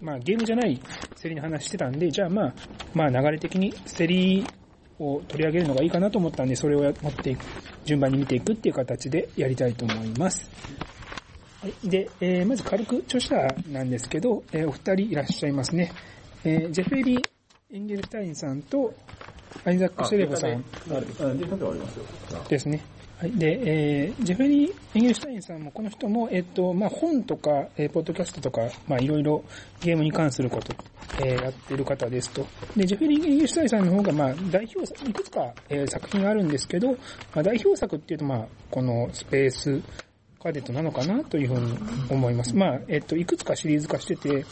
[0.00, 0.80] まあゲームじゃない
[1.20, 2.54] 競りの話してたんで、じゃあまあ、
[2.94, 4.46] まあ流れ的に競り
[4.98, 7.44] を取り上げるのがいいかなと思ったんで、それをや持っていく、
[7.84, 10.50] 順番に見ていくっていう形でやりたいと思います。
[11.62, 11.88] はい。
[11.88, 13.36] で、えー、まず軽く著者
[13.70, 15.92] なんですけど、えーお二人いらっしゃいますね。
[16.44, 17.22] えー、ジェフェリー・
[17.72, 18.94] エンゲルシュタインさんと、
[19.64, 20.64] アイザック・シェレボさん。
[22.48, 22.82] ですね。
[23.20, 23.32] はい。
[23.32, 23.60] で、
[24.06, 29.44] えー、ジェフェリー・エンゲルシュタインさんも、この人も、えっと、まあ、本とか、えーポッドキャストとか、まあ、いろいろ
[29.82, 30.74] ゲームに関すること、
[31.22, 32.46] えーやってる方ですと。
[32.74, 36.96] で、ジェフェリー・エンゲルシュタインさんの方が、まあ、代表、いくつか、えー作品があるんですけど、ま
[37.34, 39.82] あ、代表作っていうと、まあ、このスペース、
[40.42, 41.76] カデットなのかなというふうに
[42.08, 42.56] 思います。
[42.56, 44.46] まあ、えっと、いくつかシリーズ化してて、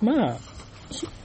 [0.00, 0.36] まあ、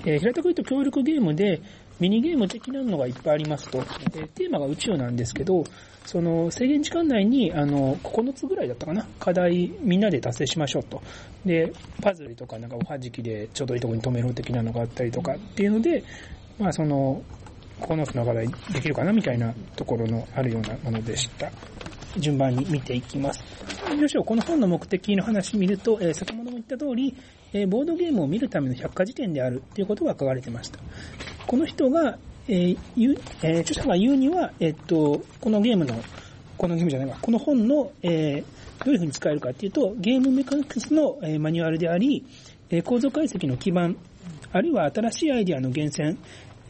[0.06, 1.62] えー平たく言うと協力ゲームで、
[2.02, 3.78] ミニゲーム的なのがいっぱいありますと。
[4.16, 5.64] えテーマが宇宙なんですけど、
[6.06, 11.02] その制限時間内に、あの、9つぐらいだったかな課題みんなで達成しましょうと。
[11.46, 16.04] で、パズルとかなんかおはじきでちょうどいいとこに止めろ的なのがあったりとかっていうので、
[16.60, 17.22] まあその、
[17.82, 21.52] 9つの課題できるかなみたいなところのあるようなものでした。
[22.18, 23.44] 順番に見ていきます。
[24.00, 27.16] よしょ、この本の目的の話見ると、えー先ほども言った通り、
[27.54, 30.80] えーボードゲームを見るための百科事典であるということが書かれてました。
[31.48, 35.96] この人が、えー言うえー著者が言うには、えっと、このゲームの、
[36.58, 38.46] このゲームじゃないわ、この本の、えー
[38.84, 42.26] どういうふうに使えるかっていうと、ゲームメカニクスの、えーマニュアルであり、
[42.72, 43.96] えー構造解析の基盤、
[44.52, 46.18] あるいは新しいアイデアの源泉、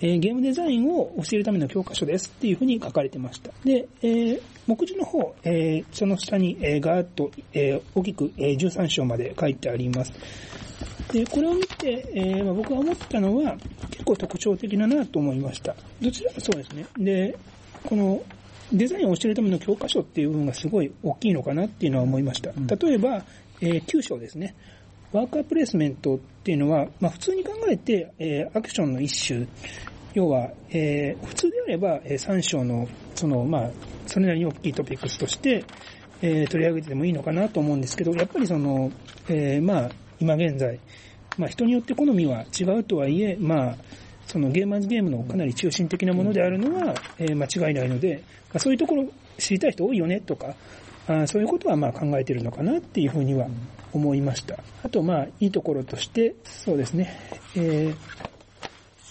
[0.02, 3.52] えーゲームデザインを教えるための教科書ですっていうふうに書かれてました。
[3.64, 10.12] で、えー目次の方、えーその下に、えーガーッと、えー大きく、えー13章まで書いてあります。
[11.12, 13.58] で、これを見て、えーまあ、僕が思ったのは、
[13.90, 15.76] 結構特徴的だなと思いました。
[16.02, 16.86] どちらもそうですね。
[16.98, 17.38] で、
[17.84, 18.22] この、
[18.74, 22.52] デザインを教えるための教科書っていう部分がすごい大きいのかなっていうのは思いました。
[22.76, 23.26] 例えば、
[23.60, 24.56] えー9章ですね。
[25.12, 29.46] ワーカープレイスメントっていうのは、まあ普通に考えて、えーアクションの一種、
[30.14, 33.70] 要は、えー普通であれば、え3章の、その、まあ、
[34.08, 35.66] それなりに大きいトピックスとして、
[36.22, 38.90] えー取り上げててもいいのかなと思うんですけど、やっぱりその、
[39.28, 39.92] えーまあ、
[40.22, 40.80] 今現在、
[41.38, 43.78] まあ人によって好みは違うとはいえ、まあ、
[44.28, 48.24] そのゲーマーズゲームのかなり中心的なものであるのは、えー間違いないので、
[48.54, 49.06] まあ、そういうところ
[49.38, 50.56] 知りたい人多いよねとか、
[51.08, 53.48] あーそういうことはまあ考えてるのかなっていうふうには
[53.92, 54.58] 思いました。
[54.84, 57.18] あとまあいいところとして、そうですね、
[57.56, 58.32] えー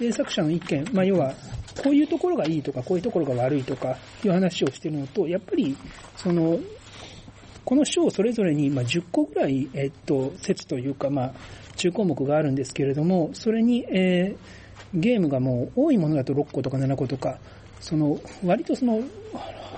[0.00, 1.34] 制作者の意見、まあ要は、
[1.84, 5.76] こういうところがいいとか、こういうところが悪いとか、いう話をしてるのと、やっぱり、
[6.16, 6.58] その、
[7.64, 11.32] この章それぞれに、まあ、10個ぐらい、えっと、説というか、まあ、
[11.76, 14.60] 中項目があるんですけれども、それに、えー
[14.94, 17.38] ゲームがもう多いものだと6個とか7個とか、
[17.80, 19.02] その、割とその、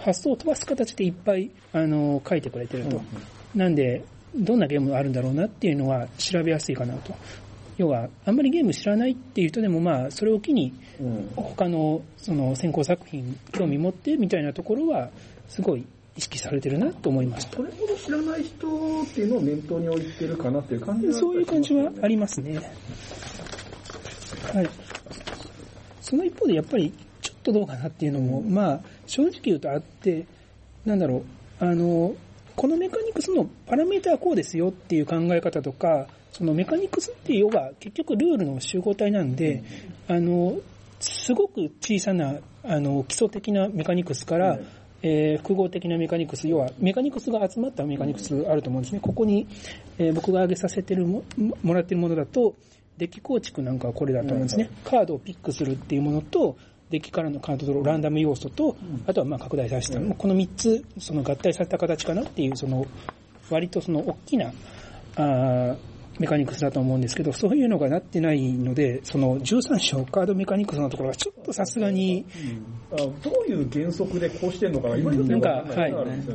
[0.04, 3.00] 発想を飛ばす形でいっぱい、あの、書いてくれてると。
[3.54, 4.02] なんで、
[4.34, 7.14] どんなゲームがあるんだろうなっていうのは調べやすいかなと。
[7.76, 11.30] 要は、あんまりゲーム知らないっていう人でも、まあ、それを機に、うん。
[11.36, 15.10] 他の、その、先行作品、興味持ってみたいなところは、
[15.48, 15.84] すごい
[16.16, 17.56] 意識されてるなと思いました。
[17.56, 22.56] それほど知らない人っていうのを念頭に置いてるかなっていう感じはそういう感じはありますね。
[24.52, 24.68] はい。
[26.00, 26.92] その一方でやっぱり
[27.22, 30.26] ちょっとどうかなっていうのも、まあ、正直言うとあって、
[30.84, 31.18] なんだろ
[31.60, 32.14] う、あの、
[32.56, 39.62] このメカニクスのパラメータはこうですよっていう考え方とか、そのメカニクスっていうのが結局ルールの集合体なんで、
[40.08, 40.58] あの、
[41.00, 44.66] すごく小さな、あの、基礎的なメカニクスから、うん
[45.02, 49.00] えー複合的なメカニクス、要はメカニクスが集まったメカニクスあると思うんですね。
[49.00, 49.46] ここに、
[49.98, 51.22] えー僕が挙げさせてるも、
[51.62, 52.54] もらってるものだと、
[52.98, 54.70] デッキ構築なんかはこれだと思うんですね。
[54.84, 56.56] カードをピックするっていうものと、
[56.90, 58.76] デッキからのカードとランダム要素と、
[59.06, 59.98] あとはまあ拡大させた。
[59.98, 62.86] うこの3つ、その合体された形かなっていう、その、
[63.50, 64.52] 割とその大きな、
[65.16, 65.76] あー
[66.18, 72.26] メカニクスだと思うんですけど、そういうのがなってないので、その13章カードメカニクスのところはちょっとさすがに、
[72.92, 73.12] あど
[73.48, 75.94] ういう原則でこうしてんのかな今なんか、はい、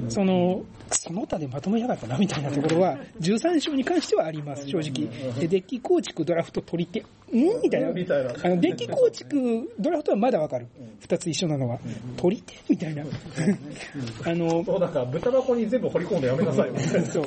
[0.10, 5.08] その、その他でまとめやがったなみたいなところは、13章に関してはあります、正直。
[5.40, 7.06] で、デッキ構築、ドラフト、取り手、
[7.36, 7.62] ん？
[7.62, 7.92] みたいな。
[7.92, 10.68] みたいなあの、デッキ構築、ドラフトはまだわかる。
[11.00, 11.80] 二つ一緒なのは。
[12.18, 12.56] 取り手？
[12.70, 13.04] みたいな。
[14.26, 16.70] あの、そう、なんか、豚箱に全部掘り込んでやめなさい。
[17.12, 17.26] そう。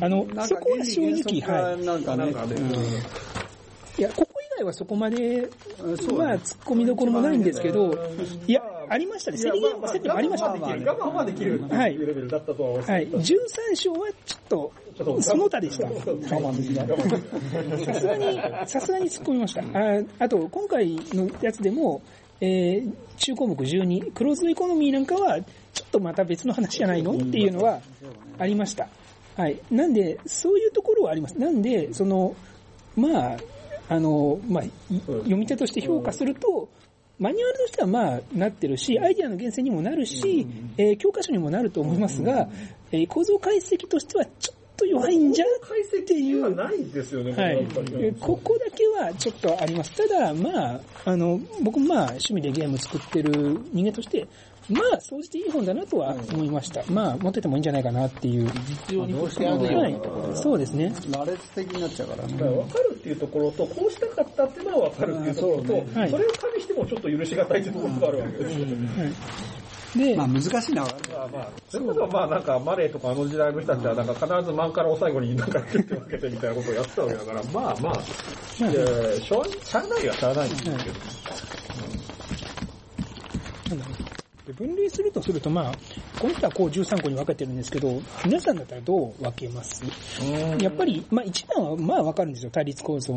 [0.00, 1.84] あの、そこは正直、はい。
[1.84, 2.56] なんかね、なんかね、
[3.98, 5.48] いや、ここ以外はそこまで、
[6.16, 7.92] まあ、突っ込みどころもないんですけど、
[8.46, 9.38] いや、ありましたね。
[9.38, 10.60] セリゲームはセリゲームありましたね。
[10.60, 13.06] 我慢はできるっていうレベルだったとはい。
[13.06, 14.72] けど13章はちょっと、
[15.22, 15.86] その他でした。
[15.86, 17.84] 我慢できない。
[17.84, 19.62] さすがに、 さすがに突っ込みました。
[19.62, 22.02] ああと、今回のやつでも、
[22.40, 25.40] えー、中項目12、クローズドエコノミーなんかは、
[25.72, 27.12] ちょっとまた別の話じゃないの？
[27.12, 27.80] っていうのは
[28.38, 28.88] ありました。
[29.36, 29.58] はい。
[29.70, 31.38] なんで、そういうところはあります。
[31.38, 32.34] なんで、その、
[32.96, 33.36] まあ、
[33.88, 34.70] あの、まあ、い
[35.06, 36.68] 読み手として評価すると、
[37.18, 40.46] マニュアルとしてはまあなってるし、アイディアの源泉にもなるし、
[40.76, 42.48] えー教科書にもなると思いますが、
[42.92, 47.58] えー構造解析としてはちょっと弱いんじゃ解析ではないですよね、はい
[48.20, 49.92] ここだけはちょっとあります。
[49.92, 54.26] ただ、まあ、あの、僕もまあ、趣味でゲーム作ってる人間として、
[54.68, 56.82] まあ、総じていい本だなとは思いました。
[56.90, 58.48] まあ、持っててもいいんじゃないかなっていう。
[58.48, 60.36] 必要に越してあるようはなところい。
[60.36, 60.92] そうですね。
[61.10, 62.56] 羅列的になっちゃうからだからね。
[62.56, 68.66] 分かるっていうところと、こうしたかったっていうのは分かるっていうところと、うんそうねはいそれを加味してもちょっと許しがたいっていうところがあるわけですよ。
[69.94, 70.82] で、まあ難しいな。
[70.82, 70.90] ま
[71.24, 78.02] あまあ、それこそまあなんかマレーとかあの時代の人たちはなんか必ず漫画を最後になんか手を分けてみたいなことをやってたわけだから、まあまあ、
[79.20, 80.76] しょうしゃあないはしゃあないんですけど。
[83.68, 84.17] なんだろう
[84.48, 85.72] で分類するとすると、まあ、
[86.18, 89.84] この人はこう13個に分けてるんですけど、皆さんだったらどう分けます？
[90.58, 93.14] やっぱり、まあ一番はまあ分かるんですよ、対立構造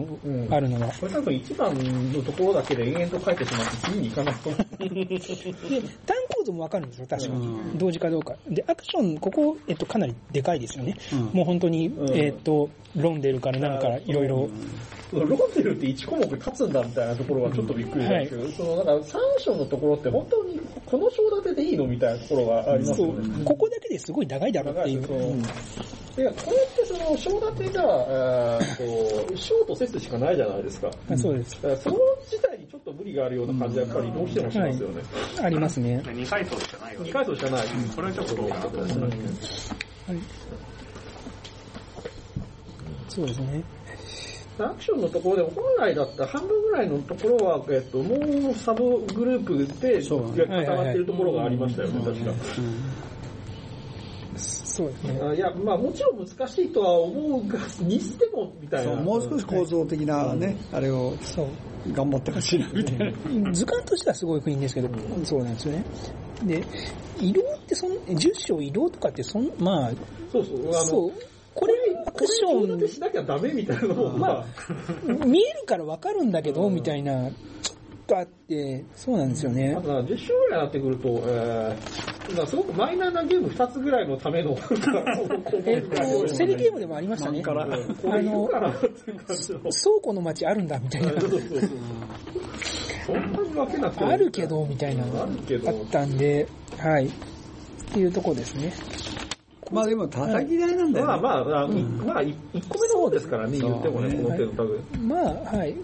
[0.50, 0.92] あるのは。
[1.00, 1.74] これ多分一番
[2.12, 4.90] のところだけで延々と書いてしまって次に行かないと思う。
[4.90, 7.60] で、単構造も分かるんですよ、確かに。
[7.76, 8.36] 同時かどうか。
[8.50, 10.98] で、アクション、ここ、えっと、かなりでかいですよね。
[11.14, 14.50] うんもう本当に、んえっと、ロンデルから何からいろいろ。
[15.14, 23.46] ロンデルって1項目立つんだみたいなところはちょっとびっくりなんですけど、そのなんか3章のところって本当にこの章立てでいいのみたいなところがありますそうよね。。
[23.46, 25.08] ここだけですごい長いだろうっていう。
[25.08, 25.14] こ
[26.16, 26.34] れっ
[26.76, 30.90] てその章立てが、えーと章と節しかないじゃないですか。
[31.10, 31.58] あそうです。
[31.62, 35.02] その自体にちょっと無理があるような感じはやっぱりどうしてもしますよね。
[35.42, 36.02] ありますね。
[36.06, 37.68] 2階層しかないわ2け回層しかない。
[37.96, 39.74] これはちょっとどうかなと思います
[40.12, 40.20] ね。
[43.08, 43.64] そうですね。
[44.60, 52.34] アクションのところでも本来だったら半分ぐらいのところは、えっと、もうサブグループでそう固まってるところがありましたよね、確か。
[54.36, 55.20] そうですね。
[55.22, 58.94] あいや、まあもちろん難しいとは思うが、にしても、みたいな。
[58.94, 61.48] そうもう少し構造的なね、あれをそう。
[61.94, 63.14] 頑張ってほしいな、みたい
[63.44, 63.52] な。
[63.52, 64.90] 図鑑としてはすごいいいんですけど、
[65.24, 65.84] そうなんですよね。
[66.44, 66.64] で、
[67.20, 69.92] 移動ってそん、10章移動とかってそん、まあ、
[70.32, 71.12] そうそう、あの、そう。
[71.54, 71.74] これ、
[72.06, 74.46] アクシこれ、立てョしなきゃダメみたいなのも、まあ、
[75.12, 77.30] ン、見えるからわかるんだけど、みたいな、
[77.62, 77.78] ちょっ
[78.08, 79.82] とあって、そうなんですよねあ。
[79.82, 84.52] とは10章ぐらいになってくると、えー、すごくマイナーなゲーム2つぐらいのための、
[85.66, 87.44] えっと、セリゲームでもありましたね。
[87.44, 88.48] こあの。
[88.48, 88.62] 倉
[90.02, 91.20] 庫の街あるんだ、みたいな。
[91.20, 91.60] そうそうそう
[93.06, 95.30] そんなに分けなくてもあるけど、みたいなあっ
[95.92, 97.08] たんで、はい。
[97.08, 97.12] っ
[97.94, 98.72] ていうとこですね。
[99.72, 101.12] まあでも叩き台なんだよね。
[101.12, 102.36] まあまあ、あまあ、1
[102.68, 104.84] 個目の方ですからね、言ってもね、この手のタグ。
[105.02, 105.76] まあ、はい。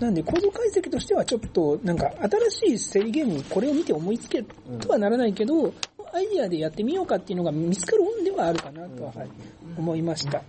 [0.00, 2.10] なんで、構造解析としてはちょっと、なんか、
[2.50, 5.72] 新しい競りゲーム、これを見て思いつけとはならないけど、
[6.14, 9.28] アイディアでやってみようかっていうのが見つかる本ではあるかなとは、はい、
[9.76, 10.42] 思いました。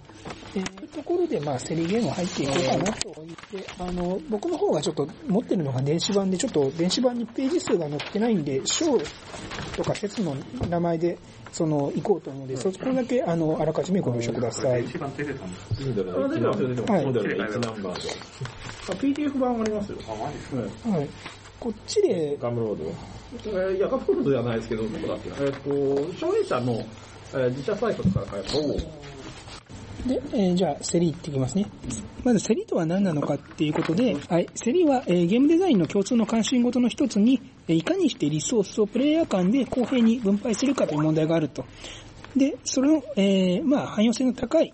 [0.55, 8.97] えー、というところで、まあ、競りゲーム入っていこうかなと言って、あの、僕の方がちょっと持ってるのが電子版で、ちょっと電子版にページ数が載ってないんで、章
[9.75, 10.35] とか説の
[10.69, 11.17] 名前で、
[11.55, 14.83] その、行こうと思うので、そこだけ、あの、あらかじめご了承ください。
[14.83, 15.83] 一番出てたんです。
[15.83, 16.35] いいんだよね。
[16.35, 16.91] 出てますよ、出てます。
[16.91, 18.07] はいそうだよね、1ナンバー
[18.87, 18.91] と。
[18.91, 19.97] あ PDF 版ありますよ。
[20.09, 21.09] あ、マジですかはい。
[21.57, 22.83] こっちで、ガムロード。
[23.45, 25.35] えーいや、ガムロードじゃないですけど、どこだっけな。
[25.39, 25.69] えっ、と、
[26.19, 31.65] 消費者の、えー自社サイトから買えば、で、えーじゃあ、セリっていきますね。
[32.25, 41.65] まず、セリとは何なのかっていうことで、はい、セリは、えーゲームデザインの共通の関心事の一つに、えーいかにしてリソースをプレイヤー間で公平に分配するかという問題があると。
[42.35, 44.73] で、それの、えーまあ、汎用性の高い、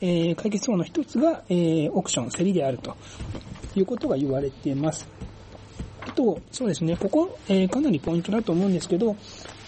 [0.00, 2.96] えー解決法の一つが、えーオークション、セリであると
[3.74, 5.08] いうことが言われています。
[6.02, 9.16] あと、そうですね、ここ、えーかなりポイントだと思うんですけど、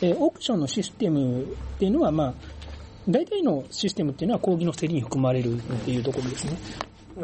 [0.01, 1.47] えーオークションのシステムっ
[1.79, 2.35] ていうのは、まあ、
[3.09, 6.57] 大体のシステムっていうのは講義の競りに含まれるっていうところですね。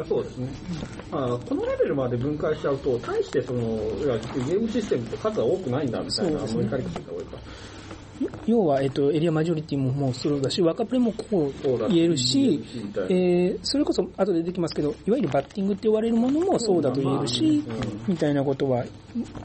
[0.07, 0.49] そうですね。
[1.11, 6.41] まあ、このレベルまで分解しちゃうと、大してその、いやゲームシステムって数は多くないんだみたいな。
[8.45, 12.61] 要は、えっと、エリアマジョリティももうそうだし、若プレもこう言えるし、
[13.09, 17.63] えー、それこそ後で出てきますけど、いわゆるバッティングって言われるものもそうだと言えるし、
[18.07, 18.83] みたいなことは、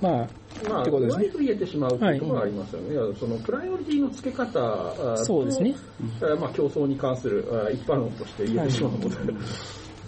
[0.00, 0.28] まあ、
[0.68, 2.94] まあ、ってことですね言えてしまうっていうところがありますよね。
[2.94, 5.74] いやそのプライオリティの付け方そうですね。
[6.20, 9.08] えーまあ、競争に関するあ一般論として言えてしまうので、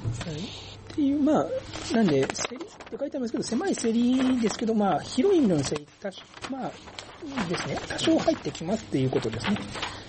[0.07, 1.47] っていう、まあ、
[1.95, 2.37] なんで、競りって
[2.91, 9.59] 書いてありますけど、狭い競りですけど、まあ、広い意味での競り、多少まあ、ですね、多少入ってきますっていうことですね。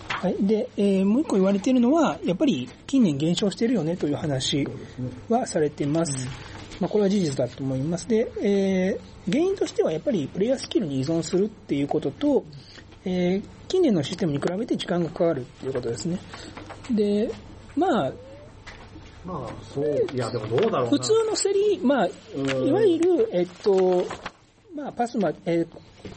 [0.10, 0.36] はい。
[0.40, 4.68] で、えーもう一個言われているのは、やっぱり近年減少してるよねという話
[5.30, 6.28] はされています。
[6.80, 8.08] まあ、これは事実だと思います。
[8.08, 12.46] で、えー原因としてはやっぱりプレイヤースキルに依存するっていうことと、
[13.04, 16.18] えー近年のシステムに比べて時間がかかるっていうことですね。
[16.90, 17.30] で、
[17.76, 18.14] まあ、
[19.28, 20.90] まあ、そう、いや、でもどうだろうな。
[20.90, 24.06] 普通の競り、まあ、うんいわゆる、えっと、
[24.76, 25.68] まあ、パスマ、えー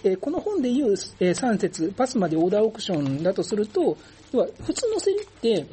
[0.04, 3.96] えーこの本でいう、えー3節、パスマでオーダーオークションだとすると、
[4.32, 5.66] 要は普通の競りって、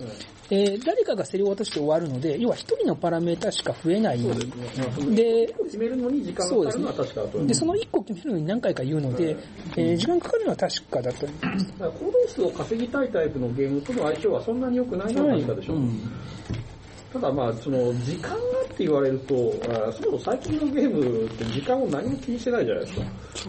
[0.50, 4.20] えー誰かが競りを渡して終わるので、要は一人のパラメータしか増えない。
[4.20, 4.46] そうです
[5.06, 5.16] ね。
[5.16, 7.48] で、決めるのに時間がかかるのは確かだと思う。
[7.48, 9.36] で、その1個決めるのに何回か言うので、
[9.76, 11.68] えー時間かかるのは確かだと思います。
[11.68, 15.76] だから行動数を稼ぎたいタイプのゲームとの相性はそんなに良くないなと言ったでしょ。
[17.20, 18.40] ただまあ、その、時間がっ
[18.78, 19.34] て言われると、
[19.64, 23.02] あーそもそも最近のゲームって時間を何も気にしてないじゃないですか。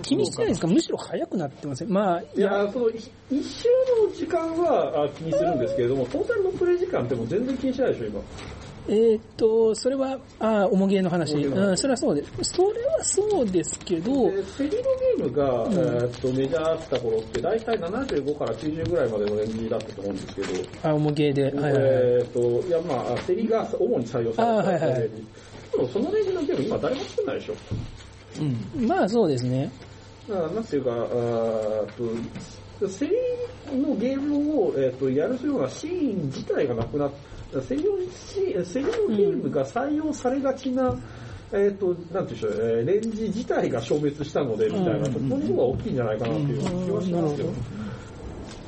[0.02, 0.66] 気にしてないですか？
[0.68, 1.90] むしろ早くなってません。
[1.92, 2.94] まあ、いいや、その、い
[3.30, 3.68] 一周
[4.08, 8.20] の時間はあ気にするんですけれども、トータルのプレイ時間ってもう全然気にしないでしょ、今。
[8.88, 11.34] えーっと、それは、ああ、重げの話。
[11.34, 12.54] 重げの話うん、それはそうです。
[12.54, 20.48] それはそうですけど、でセリのゲームが、えーっとメジャーだった頃って大体75から90ぐらいまでのレンジだったと思うんですけど、
[20.82, 21.44] あ、重げで。
[21.44, 21.82] はいはいはい。
[21.82, 25.10] えーっと、いやまあ、セリが主に採用されあはいはい。
[25.70, 27.54] でもそのレンジのゲーム今誰も作んないでしょ。
[28.86, 29.70] まあそうですね。
[30.28, 31.86] だからなんていうか、あーっ
[32.80, 33.12] と、セリ
[33.78, 37.16] のゲームを、えーっとやるようなシーン自体がなくなっセ
[37.52, 37.62] リの
[38.12, 40.94] シーンセリのゲームが採用されがちな、
[41.52, 47.46] えーっと、なんていうんでしょう、えーレンジ自体が消滅したので、みたいなところの方が大きいんじゃないかなっていう気はしますよ。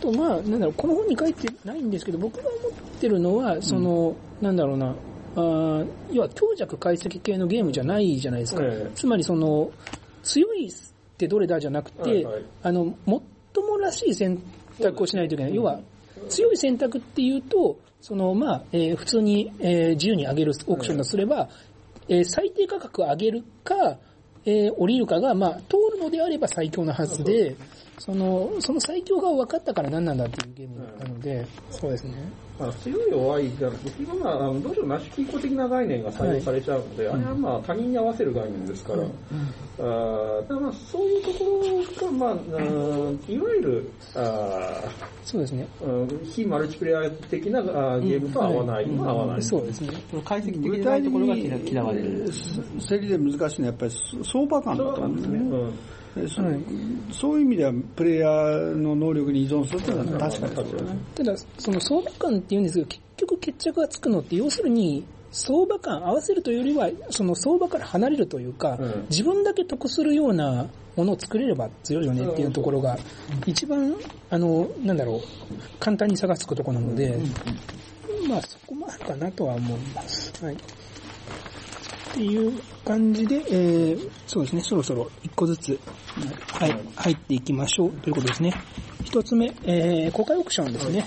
[0.01, 4.95] と、まあ、なんだろう、この本に書いてないんですけど、僕が思ってるのは、その、なんだろうな、
[5.37, 8.63] あー要は強弱解析系のゲームじゃないじゃないですか。
[8.65, 8.91] ええ。
[8.95, 9.71] つまりその、
[10.23, 10.73] 強いっ
[11.19, 12.45] てどれだじゃなくて、はいはい。
[12.63, 13.23] あの、もっ
[13.53, 14.43] ともらしい選
[14.81, 15.55] 択をしないといけない。
[15.55, 15.81] 要は、
[16.29, 21.49] 強い選択っていうと、その、まあ、えー普通に、えー自由に上げるオークションだとすれば、
[22.09, 22.25] えー。
[22.25, 23.99] 最低価格を上げるか、
[24.45, 27.57] えー降りるかが、まあ、通るのであれば最強なはずで、
[27.99, 32.15] その、その最強が分かったから何なんだっていうゲームなので、そうですね。
[32.61, 41.45] まあ、強い弱いじゃなくて、結局まあ、あのどうしてもナシキーコ的な概念が採用されちゃうので、あれはまあ他人に合わせる概念ですから、あーだからまあそういうとこ
[42.01, 42.37] ろが、まあ、う
[43.13, 44.83] んいわゆる、あ
[45.25, 45.67] そうですね。
[45.81, 48.87] ーうん非マルチプレイヤー的なあーゲームとは合わない。
[48.87, 49.43] まあ合わない。
[49.43, 49.89] そうですね。
[50.25, 52.31] 解析的な具体的ところがに嫌嫌われる。
[52.87, 55.41] 競りで難しいのはやっぱり相場感だと思うんですね。
[56.17, 56.43] うんでそ
[57.21, 60.99] そういう意味ではプレイヤーの能力に依存するっていうのは確かにそうだね。
[61.15, 72.99] ただ、その相場感って言うんですけど、結局決着がつくのって、要するに、相場感合わせるというよりは、その相場から離れるというか、うん自分だけ得するようなものを作れれば強いよねっていうところが、
[73.47, 73.95] 一番、
[74.31, 75.21] あの、なんだろう、
[75.79, 77.17] 簡単に差がつくところなので、
[78.29, 80.33] まあそこもあるかなとは思います。
[80.45, 80.57] はい。
[82.11, 85.79] っていう感じで、えー、そうですね、そろそろ一個ずつ、
[86.53, 88.53] はい、入っていきましょうということですね。
[89.05, 91.07] 一つ目、えー、公開オークションですね。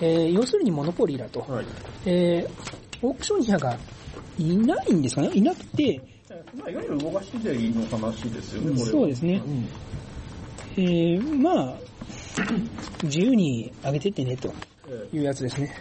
[0.00, 1.40] えー、要するにモノポリーだと。
[1.40, 1.66] はい。
[2.06, 3.78] えー、オークショニアが
[4.38, 5.30] いないんですかね？
[5.32, 6.00] いなくて、
[6.56, 8.86] まあ、いわゆる動かしでいいの話ですよね、これは。
[8.88, 9.42] そうですね。
[10.76, 11.76] えー、まあ、
[13.04, 14.52] 自由に上げてってねと
[14.88, 15.74] えいうやつですね。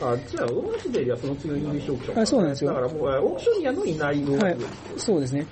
[0.00, 2.22] あ、じゃあ、動かしではその次のイングリッシュオークション。
[2.22, 4.56] あそうなんですよだからもう、えーオークショニアのいない動はい
[4.96, 5.46] そうですね。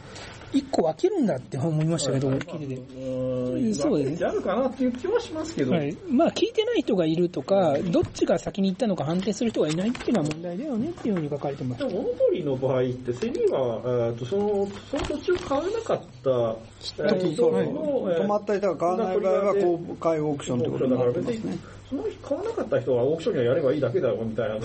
[0.54, 2.80] 一個分けるんだって思いましたけど、聞いてて。
[2.96, 5.96] うんそうですねあるかなっていう気はしますけど、はい。
[6.08, 11.84] まあ、聞いてない人がいるとか、どっちが先に行ったのか判定する人がいないっていうのは問題だよねっていうふうに書かれてますで。
[11.92, 21.58] も、モノポリーの場合って、セリは、えーとその、その途中買わなかった、えー人の、そうえー止まった人が買わない場合は公開オークションってことにだからなってますね
[21.90, 24.56] その日買わなかった人はオークションにはやればいいだけだよ、みたいな。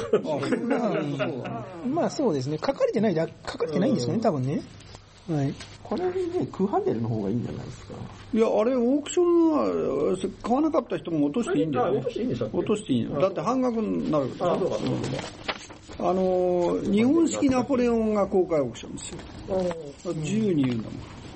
[1.85, 2.57] まあそうですね。
[2.57, 4.61] 書かれてないだ、書かれてないんですよね、多分ね。
[5.29, 5.53] はい。
[5.89, 6.11] これね、
[6.51, 7.93] 空ハンデルの方がいいんじゃないですか。
[8.31, 12.11] いや、あれ、オークションは、買わなかった人も落としていいんだよ、あ、ね落と。
[12.11, 13.19] していいんでしたっけ落としていいの。
[13.19, 14.53] だって半額になるから。
[14.53, 16.09] あ、そうか、そうか。
[16.11, 19.19] あの、日本式ナポレオンが公開オークションですよ。
[20.17, 20.89] 自由に言うんだ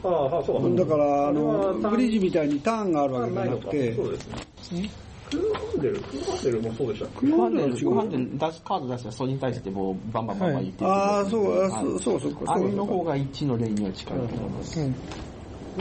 [0.04, 0.68] もああ、そうか。
[0.68, 0.76] ん。
[0.76, 4.90] だから、あの、ブリッジみたいにターンがあるわけじゃなくて、そうですね。
[5.38, 7.26] クーハンデル、クーハンデルもそうでしたっけ？
[7.28, 7.90] 日空ハンデル、本では違う。
[7.90, 10.92] 空ハンデル出し、カード出したらそれに対してもうバンバンバンバン言ってる。
[10.92, 12.36] ああ、そう、あはいそうそうそう。
[12.46, 14.80] あれの方が1の例には近いと思います。
[14.80, 14.96] うん。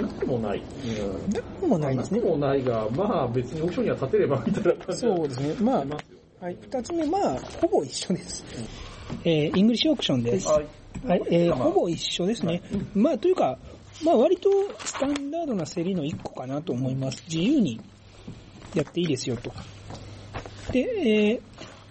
[0.02, 0.58] なくもない。
[0.58, 2.30] うんなくもないですねなく。
[2.30, 5.54] もないが、まあ別にオークションには立てればみたいな感じそうですね。
[5.60, 6.56] まあ、はい。
[6.60, 8.44] 二つ目、まあ、ほぼ一緒です。
[9.24, 10.48] えー、イングリッシュオークションです。
[10.48, 10.66] はい。
[11.06, 12.62] はい、えー、ほぼ一緒ですね。
[12.94, 13.58] まあ、というか、
[14.04, 14.50] まあ、割と
[14.84, 17.22] スタンダードな競りの一個かなと思います。
[17.28, 17.80] 自由に
[18.74, 19.52] やっていいですよと。
[20.72, 21.40] で、えー、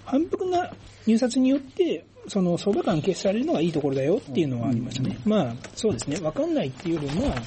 [0.06, 0.72] 反復な
[1.06, 5.18] 入札によって、その相場感消されるのがいいところだよっていうのはありましたね。
[5.26, 6.20] まあ、そうですね。
[6.22, 7.42] わかんないっていうよりも、まあ、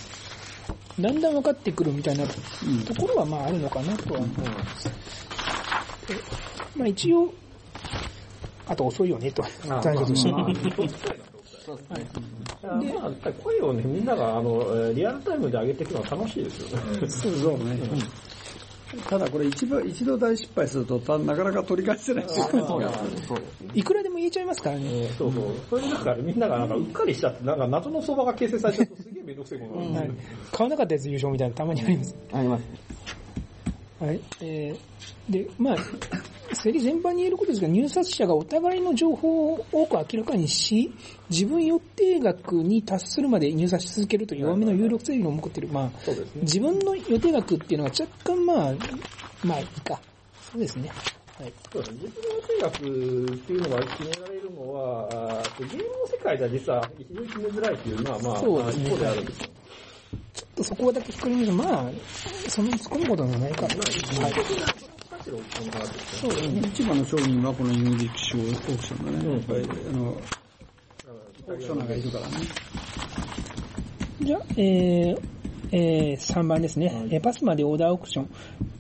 [1.01, 2.33] だんだん分かってくるみたいなと
[3.01, 4.89] ころはまああるのかなとは思います。
[4.89, 6.15] で
[6.77, 7.33] まあ一応、
[8.67, 9.45] あと遅いよね、と。
[9.69, 10.31] あ残暑として。
[10.31, 10.55] まあまあ
[11.65, 12.07] そうですね。
[12.63, 17.09] まあ、やっぱり声をね、みんなが、あの、えーリアルタイムで上げていくのは楽しいですよね。
[17.09, 17.79] そうね。
[19.09, 22.35] ただこれ一度一度大失敗するとたなかなか取り返せないし。
[22.35, 23.71] そうですそうですね。
[23.75, 24.85] いくらでも言えちゃいますからね。
[24.85, 25.45] えーそうそう。
[25.71, 30.15] それでなんか、みんながなんかうっかりしちゃって、なんか謎の相場が形成されちゃうとすげえめんどくせえことになはいる。
[30.53, 32.17] 買わなかったやつ優勝みたいなのたまにあります。
[32.33, 32.65] あります。
[34.05, 34.21] はい。
[34.43, 35.77] えー、で、まあ、
[36.63, 40.93] 競り全般に言えることですが、入札者がお互いの情報を多く明らかにし、
[41.31, 45.69] 自分予定額に達するまで入札し続けるという弱めの有力整理を持っている。
[45.69, 45.93] まあ、ね。
[46.43, 48.75] 自分の予定額っていうのが若干まあ、
[49.43, 49.99] まあいいか。
[50.53, 50.91] そうですね。
[51.39, 51.53] はい。
[51.73, 51.99] そうですね。
[52.03, 55.09] 自分の予定額っていうのが決められるのは、
[55.59, 58.85] ゲームの世界では実は非常に決めづらいっていうのは、まあ、そうですね。
[58.85, 59.49] 一方であるんですよ。
[60.35, 61.91] ちょっとそこはだけ光りますまあ、
[62.49, 63.67] そんなに突っ込むことはないか。
[63.67, 63.75] はい。
[65.25, 66.61] そうですね。
[66.67, 69.33] 一番の商人はこのイングリッシュオークションだね。
[69.33, 70.17] やっぱり、あの、
[71.47, 72.35] オークショナーがいるからね。
[74.21, 75.21] じゃあ、えー、
[75.73, 78.31] えー、3番ですね、えーパスまでオーダーオークション。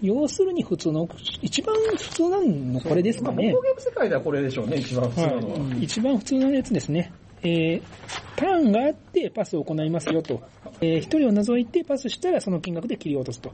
[0.02, 3.62] 要するに普通のオークション、一番普通なのこれですかねまあ。
[3.62, 5.58] ゲーム世界ではこれでしょうね、一番普通なのは。
[5.58, 7.12] はい、一番普通のやつですね。
[7.44, 7.82] えー、
[8.36, 10.42] ターンがあってパスを行いますよと。
[10.80, 13.52] えー、一人を除いてパスしたらその金額で切り落とすと。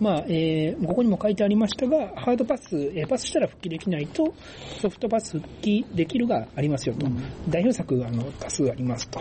[0.00, 4.34] まあ、えー、ここにも書いてありましたが、ハードパス、えーパスしたら復帰できないと、
[4.80, 7.06] ソフトパス復帰できるがありますよと。
[7.48, 9.20] 代表作があの多数ありますと。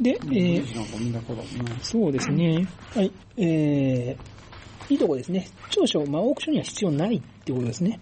[0.00, 0.64] で、えー。
[1.82, 2.66] そうですね。
[2.94, 3.12] はい。
[3.36, 5.48] えー、いいとこですね。
[5.70, 7.98] 長所、まあ、オークションには必要ないってことですね。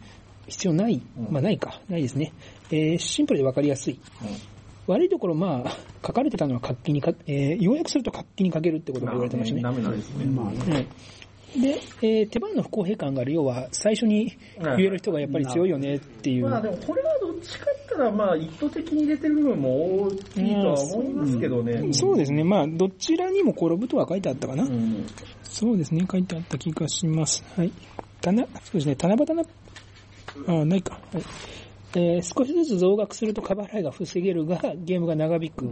[0.49, 1.01] 必要ない。
[1.31, 1.81] まあ、ないか。
[1.89, 2.33] ないですね。
[2.71, 3.99] えー、シンプルでわかりやすい。
[4.87, 5.77] 悪いところ、まあ、
[6.07, 9.63] 書かれてたのは活気にか、えー、要約すると活気にかけるってことが言われてましたね。
[9.63, 10.25] ダメなんですね。
[10.27, 10.75] まあね。
[10.75, 10.87] はい。
[11.61, 13.33] で、えー、手番の不公平感がある。
[13.33, 16.49] 要は、最初に言える人がやっぱり強いよねっていう。
[16.49, 21.93] まあでもこれはどっちかって言ったらまあ意図的に入れてる部分も大きいとは思いますけどね。
[21.93, 22.45] そうですね。
[22.45, 24.65] まあ、どちらにも転ぶとは書いてあったかな。
[24.65, 25.07] うん。
[25.43, 27.43] そうですね、書いてあった気がします。
[27.57, 27.73] はい。
[28.21, 29.43] たな、そうですね、七夕な、
[30.49, 31.01] あ、ないか。
[31.13, 31.23] はい。
[31.95, 35.69] えー少しずつ増額すると過払いが防げるが、ゲームが長引くっ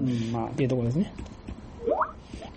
[0.54, 1.12] ていうところですね。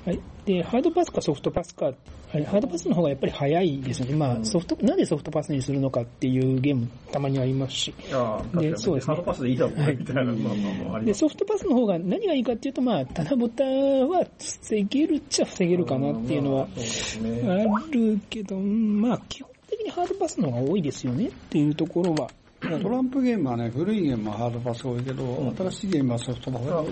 [0.08, 0.20] はい。
[0.46, 1.92] で、ハードパスかソフトパスか、は
[2.40, 4.16] い、ハードパスの方がやっぱり早いですよね。
[4.16, 7.94] まあ、ソフト、なんでソフトパスにするのかっていうゲームたまにありますし。
[8.14, 8.78] ああ、確かに。
[8.78, 11.14] そうですねハードパスでいいだろうねみたいな、まあまあまあありで。
[11.14, 16.68] ソフトパスの方が何がいいかっていうと、まあ、棚ぼたは防げるっちゃ防げるかなっていうのは。
[16.70, 22.30] あるけど、まあ、基本的にハードパスの方が多いですよねっていうところは。
[22.60, 26.92] トランプゲームはね、古いゲームはハードパスが多いけど、新しいゲームはソフトパスが多い。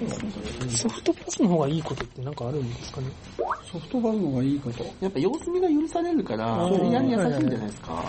[0.69, 3.07] ソフトパスの方がいいことってなんかあるんですかね？
[3.71, 4.83] ソフトパスの方がいいこと。
[5.01, 8.03] やっぱ様子見が許されるから、プレイヤーに優しいんじゃないですか？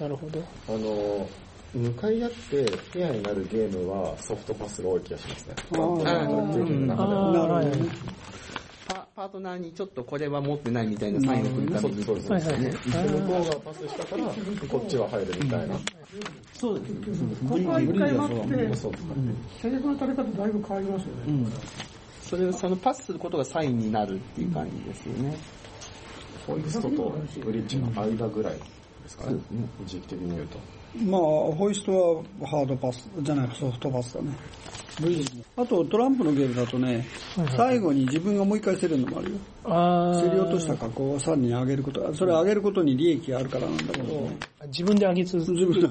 [0.00, 0.40] なるほど。
[0.68, 1.28] あの、
[1.74, 5.54] 向かい合ってペアになるゲームはソフトパスが多い気がしますね。
[5.72, 7.62] トランプのゲームの中では。
[9.18, 10.70] パートナーにちょっとこれは持って。
[10.70, 12.04] ないみたいなサインを送るために。
[12.04, 12.62] そうです、はいはいはい。
[12.62, 14.22] 向こうがパスしたから、
[14.68, 15.74] こっちは入るみたいな。
[16.52, 16.94] そうです。
[17.48, 19.34] ここは一回待って、そうですね。
[19.60, 21.50] 戦略の垂れ方だいぶ変わりますよね。
[22.22, 25.36] それそのパスすることがサインになるっていう感じですよね。
[26.46, 28.60] ホイストとブリッジの間ぐらいで
[29.08, 29.40] すかね。
[29.84, 30.58] 時期的に言うと。
[31.04, 34.30] まあ、ホイストはハードパスじゃないソフトパスだね。
[35.56, 37.06] あと、トランプのゲームだとね、
[37.56, 39.36] 最後に自分がもう一回競るのもあるよ。
[39.64, 42.14] あ競り落とした格好をさらに上げること。
[42.14, 44.36] それ上げることに利益があるからなんだけどね。
[44.66, 45.88] 自分で上げ続け自分で。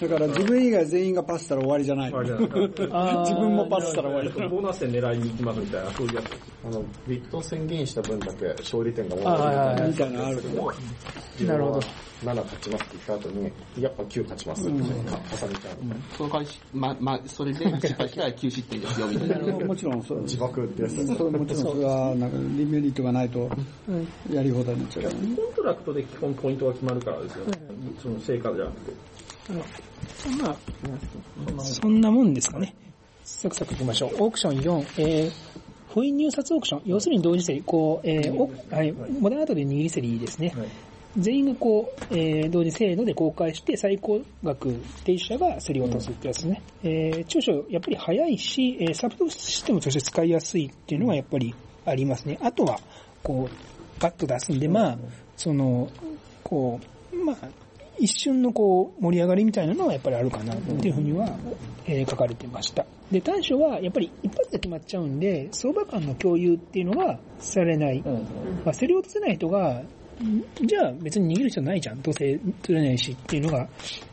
[0.00, 2.12] だから自分以外全員がパスしたら終わりじゃない。
[2.12, 4.48] ない 自分もパスしたら終わりだ。
[4.48, 6.24] ボーナス点狙いに行きますみたいな、そういうやつ。
[6.66, 10.72] あの、ビットを宣言した分だけ勝利点が多いあはいはいはいみたいなのあるけど。
[11.46, 11.80] なるほど。
[12.24, 14.94] 7勝ちますって言った後に、やっぱ9勝ちますって重ね
[15.34, 15.76] ちゃう。
[16.16, 19.52] その代わま、ま、それで失敗したら9失点ですよ、みたいな。
[19.66, 21.14] もちろんそう自爆ってやつです。
[21.16, 23.50] それもちろんそれはなんかリメリットがないと
[24.30, 25.12] やり放題になっちゃう。
[25.12, 27.44] コントラクトで基本ポイントが決まるからですよ。
[28.02, 28.92] その成果じゃなくて。
[30.40, 30.56] まあ、
[31.60, 32.74] そんなもんですかね。
[33.24, 34.24] サクサクいきましょう。
[34.24, 35.32] オークション4、えー、
[35.92, 36.82] 封印入札オークション。
[36.86, 37.62] 要するに同時競り。
[37.64, 40.54] こう、えー、おはい、モダンアートで握り競りですね。
[41.16, 44.72] 全員がこう、えー、同時せーので公開して最高額
[45.04, 46.62] 提示者が競り落とすってやつですね。
[46.82, 51.54] えー、長所やっぱり早いし、えー、サブシステムとして使いやすいっていうのがやっぱり
[51.86, 52.38] ありますね。
[52.42, 52.78] あとは、
[53.22, 54.98] こう、パッと出すんで、まあ、
[55.36, 55.88] その、
[56.42, 56.80] こ
[57.12, 57.36] う、まあ、
[57.98, 61.28] 一瞬のこう盛り上がりみたいなのはやっぱりあるかなっていうふうには、
[61.86, 62.86] えー書かれてました。
[63.10, 68.02] で、短所はやっぱり一発で決まっちゃうんで、相場感の共有っていうのがされない。
[68.64, 69.84] まあ、競り落とせない人が、ん
[70.64, 72.02] じゃあ別に逃げる必要ないじゃん。
[72.02, 73.68] どうせ釣れないしっていうのが、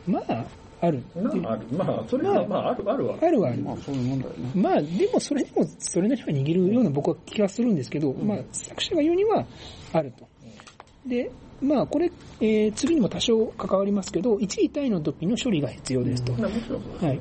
[0.06, 0.44] まあ、
[0.80, 1.02] ある。
[1.14, 1.66] なある。
[1.76, 3.16] まあ、それは、まあ、ある、あるわ。
[3.20, 3.62] あるはある。
[3.62, 4.50] まあそういうもんだよね。
[4.54, 9.46] まあ、でもそれでも、それなりは握るような僕は気がするんですけど、まあ、作者が言うには、
[9.92, 10.26] あると。
[11.06, 12.10] で、まあ、これ、
[12.40, 16.32] えー次にも多少関わりますけど、1位タイの時の処理が必要ですと。
[16.32, 17.04] まあもちろんそうです。
[17.04, 17.20] はい。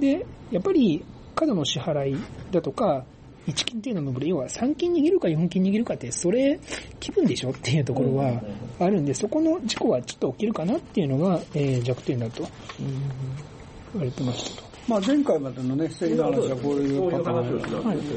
[0.00, 1.04] で、やっぱり、
[1.36, 2.16] 過度の支払い
[2.50, 3.04] だとか、
[3.46, 6.58] 1金っていうのも、要は3金握るか4金握るかって、それ、
[7.00, 8.42] 気分でしょっていうところは
[8.78, 12.46] あるんで、そこの事故はちょっと起きるかなっていうのが、えー弱点だと
[13.92, 14.68] 言われてましたと。
[14.88, 18.14] まあ前回までのね、競りの話はこういうパターンそうはいそ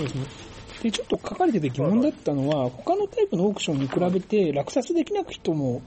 [0.00, 0.46] うですね。
[0.82, 5.80] で、ちょっと書かれてて疑問だったのは、他のタイプのオークションに比べて落札できなく人も、は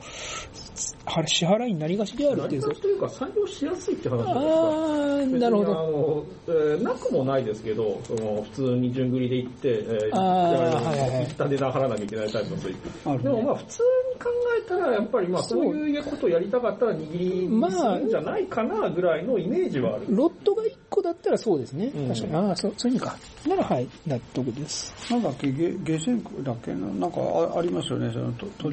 [1.28, 2.76] 支払いになりがちであるっていう。
[2.76, 5.38] というか、採用しやすいって話あじゃないですか。
[5.38, 5.72] ー、なるほど。
[5.72, 20.06] あの、えーなくもないですけど、その普通に順繰りで行って、えーあはいはいはい一旦値段払わなきゃいけないタイプのスイあるねでもまあ普通に考えたら、やっぱりまあそういうことをやりたかったら握りにするんじゃないかなぐらいのイメージはある。
[20.10, 21.88] ロットが1個だったらそうですね。
[21.88, 22.36] ん確かに。
[22.36, 23.18] ああ、そう、そういう意味か。
[23.48, 24.94] ならはい、納得です。
[25.12, 28.70] なんだっけ、ゲゲシェンクだっけななんかあありますよね、そのと、と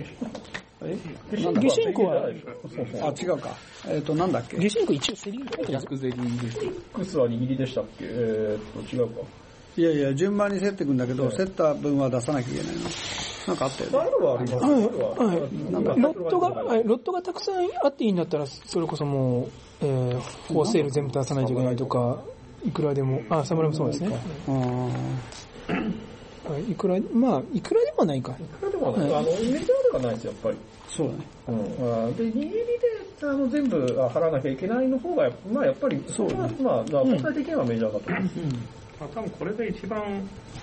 [0.82, 0.96] え？
[1.42, 3.50] なんだっゲシェンコは、けあ、違うか。
[3.88, 4.56] えっ、と、なんだっけ？
[4.58, 6.72] ゲシェンコ一応セリフ書いてます逆ゼリーで。
[6.98, 8.04] X は握りでしたっけ？
[8.04, 9.20] えーっと、違うか。
[9.78, 12.82] いやいや、順番に競っていくんだけど、競った分は出さなきゃいけないの。
[13.46, 13.98] なんかあったよね。
[13.98, 14.64] はあります。
[14.64, 15.84] はいファイルははいなん。
[15.84, 19.48] かロットが、はいロットがたくさんあっていいんだったら、それこそもう、
[19.82, 22.22] えー、フォーセール全部出さないといけないとか、
[22.64, 24.18] いくらでも、あ、サムライもそうですね。
[24.48, 24.88] あ
[26.52, 28.34] はい、いくら、まあ、いくらでもないか。
[28.70, 30.56] でも、あの、メジャーではないです、やっぱり。
[30.56, 31.18] ーそうだね。
[31.48, 31.52] う
[32.10, 32.56] ん、で、握りで
[33.22, 38.36] あの全部あ払わなきゃいけないの方が、まあやっぱり、そうまあ、まあ、本体的にはメジャーだと思います。
[39.00, 40.02] まあ、多分これで一番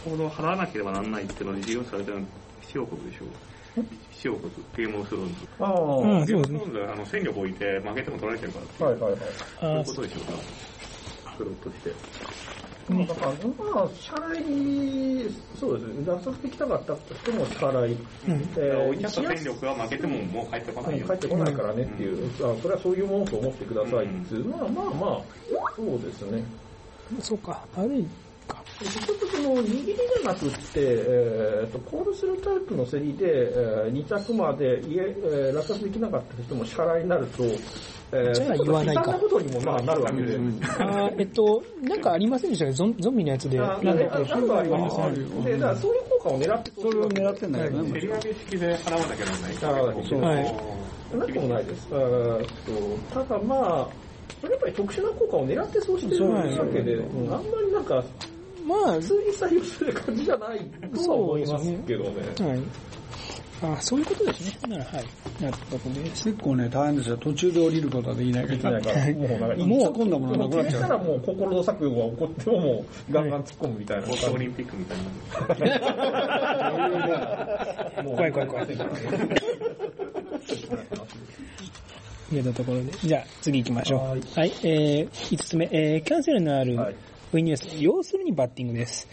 [0.04, 2.28] この払わなければならないっていうのに利用されてるのは
[2.62, 3.86] 必要国でしょう。
[4.12, 5.36] 必要国、ゲームオブスローンズ。
[5.60, 6.60] ああ、そうですね
[6.92, 9.20] あの戦力を置いて負けても取られてるから、いはいはい。
[9.60, 11.34] そういあうことでしょうか。
[11.38, 12.53] プロとして。
[12.90, 17.98] まあ、だから、まあ、支払いに、そうですね、落札できたかったとしても支払い、
[18.58, 21.08] え置いてあった戦力は負けてももう帰ってこないよ。
[21.08, 24.50] 帰ってこないからねっていう、あそれはそういうものと思ってくださいっていう。
[24.50, 25.22] のは、まあまあ、
[25.76, 26.44] そうですね。
[27.22, 28.06] そうか、ある
[28.48, 28.62] か。
[28.80, 37.44] 結局その握りじゃなくって、えー、とコールするタイプの競りで、えー、2着まで家、えー、落札できなかった人も支払いになると、
[38.14, 40.36] えー、じゃあ言わないかちょっと悲惨なことにもまあなるわけで。
[40.36, 42.74] あーえっと、なんかありませんでしたっけ？
[42.74, 43.60] ゾンゾンビのやつで。
[43.60, 45.12] あなんだっけあるはありますあ
[45.44, 47.92] で、だからそういう効果を狙ってそれを狙ってんだけどね。
[47.92, 49.54] 競り上げ式で払わなきゃならない。
[49.54, 51.88] 払わなきゃいけないはいなくもないです。
[51.92, 52.48] えーっ
[53.10, 53.88] とただまあ、
[54.42, 58.04] それやっぱり特殊な効果を狙ってそうしてるわけで、うんあんまりなんか、
[58.66, 60.60] まあ、普通に採用する感じじゃない
[61.04, 62.48] とは思いますけどね。
[62.48, 62.62] はい。
[63.64, 64.76] あそういうことですね。
[64.76, 65.06] なら、はい。
[65.40, 66.26] 納得です。
[66.26, 67.18] 結構ね、大変ですよ。
[67.18, 74.06] 途中で降りることはできないから、もうなんか、もう突っ込んだものなくなっちゃうたらもう心の錯誤が起こってももうガンガン突っ込むみたいな。
[74.08, 75.06] 東京オリンピックみたいな。
[78.04, 78.68] 怖い怖い怖い。
[82.32, 82.92] 見えたところで。
[83.04, 84.00] じゃあ、次行きましょう。
[84.00, 84.24] ははいい。
[84.64, 85.70] えー、5つ目。
[85.72, 86.96] えー、キャンセルのあるはい
[87.34, 87.84] ウィニュース。
[87.84, 89.08] 要するにバッティングです。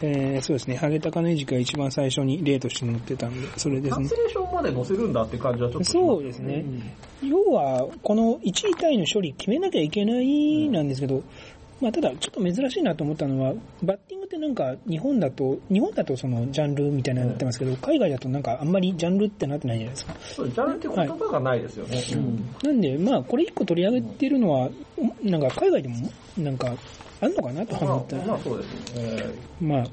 [0.00, 0.76] えー、そうですね。
[0.76, 4.16] ハゲタカの餌食が一番最初に例として載ってたんで、それですねカンセ。
[4.16, 6.64] レーションまで載せるんだって感じはちょっとしますそうですね。
[7.22, 11.22] 要は、この1位タイの処理決めなきゃいけないなんですけど、
[11.80, 20.14] まあ、ただ、ちょっと珍しいなと思ったのは、バッティングってなんか、日本だと、日本だとそのジャンルみたいなのになってますけど、海外だとなんかあんまりジャンルってなってないじゃないですか。
[20.20, 22.00] そうジャンルって言葉がないですよね。
[22.62, 24.70] なんで、まあ、これ一個取り上げてるのは、
[25.22, 25.96] なんか海外でも、
[26.38, 26.74] なんか、
[27.20, 29.24] あんのかなと思ったまあ、まあそうですね。
[29.60, 29.84] まあ、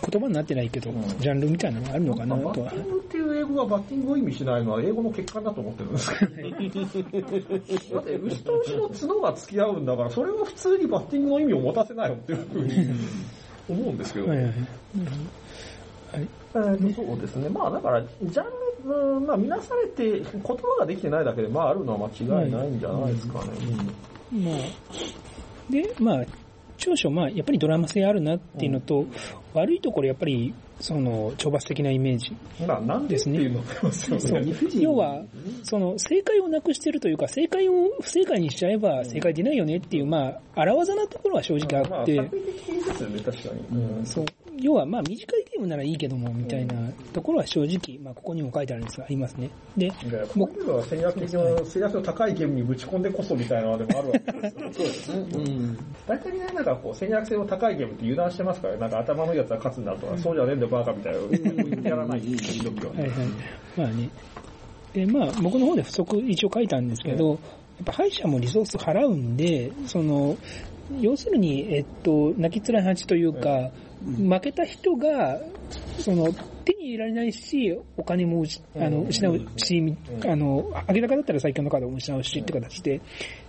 [0.00, 2.76] 言葉になってないけど、ジャンルみたいなのがあるのかなとはバッテ。
[2.76, 6.30] ィングっていう英語がバッティングを意味しないのは英語の欠陥だと思ってるんですけど。
[6.34, 12.74] だって牛と牛の角が付き合うんだから、それは普通にバッティングの意味を持たせないよっていうふうに
[13.68, 14.28] 思うんですけど。
[14.28, 14.54] はいはいはい
[16.56, 17.48] えそうですね。
[17.48, 18.44] まあだから、ジャン
[18.84, 23.50] ル、うんまあ見なされて、言葉ができてないだけで、まああるのは間違いないんじゃないですかね。
[24.30, 24.54] まあ、
[25.70, 26.24] で、まあ、
[26.76, 29.06] 長所、まあ、やっぱりドラマ性あるなっていうのと、
[29.54, 32.36] 悪いところ、やっぱり、その、懲罰的なイメージ。
[32.66, 34.20] まあなんでっていうのもありますね。
[34.80, 35.22] 要は、
[35.62, 43.80] その、正解をなくしてるというか、正解を不正解にしちゃえば正解出ないよねっていう、まあ、荒技なところは正直あって、まあ、作為的ですよね、確かに。
[43.98, 44.24] うんそう。
[44.60, 46.74] 要は、まあ、短いゲームならいいけども、みたいな
[47.12, 49.50] ところは正直、まあ、ここにも書いてあるんですが、ありますね。
[49.76, 49.94] で、で
[50.34, 54.70] こういうのは戦略的な、戦略の高いゲームにぶち込んでこそみたいなのでもあるわけですよ。
[54.72, 55.26] そうですね。
[56.06, 61.88] 大体ね、なんかこう、戦略性の高いゲームって油断してますからね、なんか頭のいいやつは勝つんだとか、そうじゃねえんだよ、バカみたいな。
[61.90, 62.92] やらないっていう時は。
[62.92, 63.10] はいはい。
[63.76, 64.08] まあね。
[64.92, 67.38] で、まあ、僕の方で不足一応書いたんですけど、
[67.84, 70.36] ぱ歯医者もリソース払うんで、その、
[71.00, 73.70] 要するに、えっと、泣きつらい話というか、
[74.04, 75.40] 負けた人が、
[75.98, 76.32] その、
[76.64, 78.44] 手に入れられないし、お金も
[78.76, 83.00] あの失うし、あの、上げ高だったら最強のカードを失うしって形で、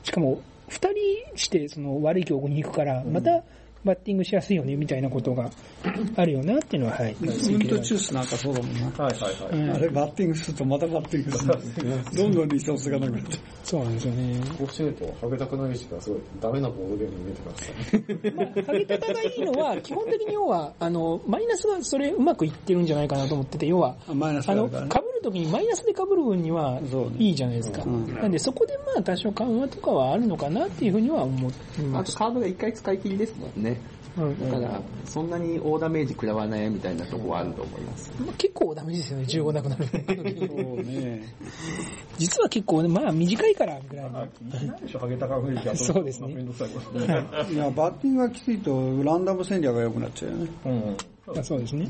[0.04, 3.44] しかも、二人してその悪い競合に行くから、また
[3.86, 5.50] バッティングしやすいよねみたいなことが
[6.18, 7.16] あるよなっていうのは、はい。
[7.22, 8.82] ウントチュースなんかそうだもんな。
[8.82, 9.60] はいはいはい。
[9.60, 12.24] うんあれバッティングするとまたバッティングする。
[12.24, 13.38] どんどんリソースがなくなって。
[13.64, 14.40] そうなんですよね。
[14.58, 18.72] こうしてると、ハゲタクのイシがすごいダメなボードゲームに見えてきました。
[18.72, 25.06] ハゲタカがいいのは、 基本的に要は、あの、マイナスがそれうまくいってるんじゃないかなと思ってて、要は、あマイナスあの、被るからね。
[25.16, 27.84] るときにマイナスで被る分にはそうねいいじゃないですか。
[27.84, 32.14] うんなんでそこでまあ多少緩和とかはあるのかなっていうふうには思ってあます。
[32.14, 33.75] とカードが一回使い切りですもんね。
[34.18, 38.12] うんだから、そんなに大ダメージ食らわないみたいなとこはあると思います。
[38.20, 39.86] まあ結構ダメですよね、15なくなる。
[39.86, 41.22] そうね。
[42.18, 44.20] 実は結構ね、まあ短いからぐらいの。
[44.20, 50.48] あ、気になるでしょ、ハゲタカフリー そうですねいや、バッティングがきついとランダム戦略が良くなっちゃうよね。
[50.66, 50.98] うん。
[51.40, 51.88] あそうですね。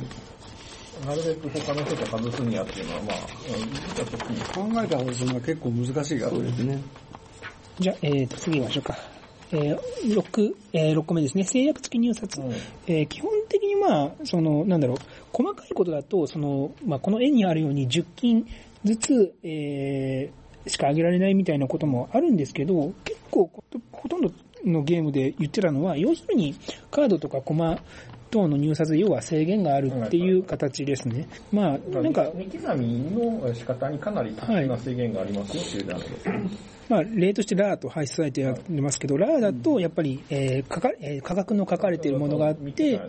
[1.06, 3.16] なるべく他の人と外すにはっていうのは、まあ、
[4.54, 6.64] 考えた方がするのは結構難しいからね。
[6.64, 6.82] ね。
[7.80, 8.98] じゃあ、えーと、次行きましょうか。
[9.52, 9.80] えー、
[10.20, 11.44] 6、えー、6個目ですね。
[11.44, 12.38] 制約付き入札。
[12.40, 12.52] うん
[12.88, 14.98] えー基本的にまあ、その、なんだろう、
[15.32, 18.48] 細かいことだと、その、まあ、この絵にあるように10金
[18.84, 23.50] ずつ、えー、しか上げられないみたいなこともあるんですけど、結構、
[23.92, 24.32] ほとんど
[24.66, 26.56] のゲームで言ってたのは、要するに、
[26.92, 27.80] カードとかコマ
[28.32, 31.28] 等の入札、要は制限があるっていう形ですね。
[31.52, 36.75] まあ、なんか、見刻みの仕方にかなり特殊な制限がありますよっていうジャンルですね。
[36.88, 43.02] まあ、例としてラーと排出されてやってますけど、ラーだとやっぱり、えー、かかえー価格の書かれているものがあって、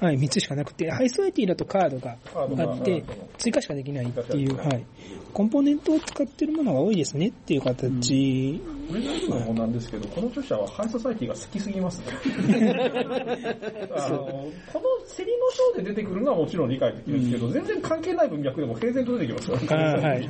[0.00, 3.04] はい、3つしかなくて、ハイソサイティだとカードがあってうん、
[3.38, 4.84] 追加しかできないっていう、はい。
[5.32, 8.60] コンポーネントを使ってるものが多いですねっていう形。
[8.88, 12.06] これのもなんですけど、この著者はハイソサイティが好きすぎますね。
[13.94, 14.82] あのこの
[15.16, 20.00] 競りの章で出てくるのはもちろん理解できるんですけど、全然関係ない文脈でも平然と出てきますかあら。
[20.00, 20.28] ーはい。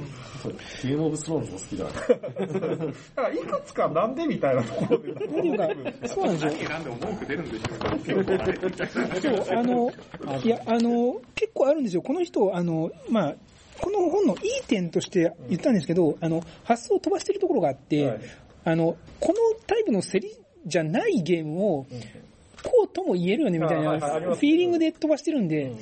[0.49, 1.91] ゲームオブスローンズも好きだな。
[3.17, 6.09] だからいくつかなんでみたいなところで。
[6.09, 6.69] そうなんですよ。
[6.71, 9.45] 何でも文句出るんでしょう。
[9.45, 9.93] そう、あの、
[10.43, 12.03] いや、あの、結構あるんですよ。
[12.03, 13.37] この人、あの、まあ、
[13.81, 18.21] この本のいい点として言ったんですけど、あの、発想を飛ばしてるところがあって、はい
[18.65, 20.31] あの、このタイプの競り
[20.67, 21.87] じゃないゲームを、
[22.63, 25.73] こうとも言えるよねみたいな、フィーリングで飛ばしてるんで、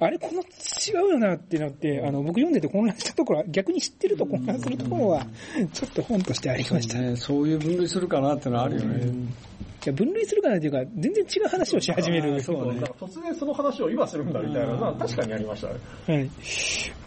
[0.00, 5.26] あれ、この違うよなってなって、あの、僕読んでて混乱したところは、逆に知ってると混乱するところは、
[5.72, 6.98] ちょっと本としてありました。
[6.98, 9.12] いね、そういう分類するかなってのはあるよね。
[9.88, 12.40] や分類するかなっていうか、全然違う話をし始める。
[12.40, 15.74] そうねなんか突然その話を今するんだみたいなのは確かにありましたね。
[16.06, 16.30] はい。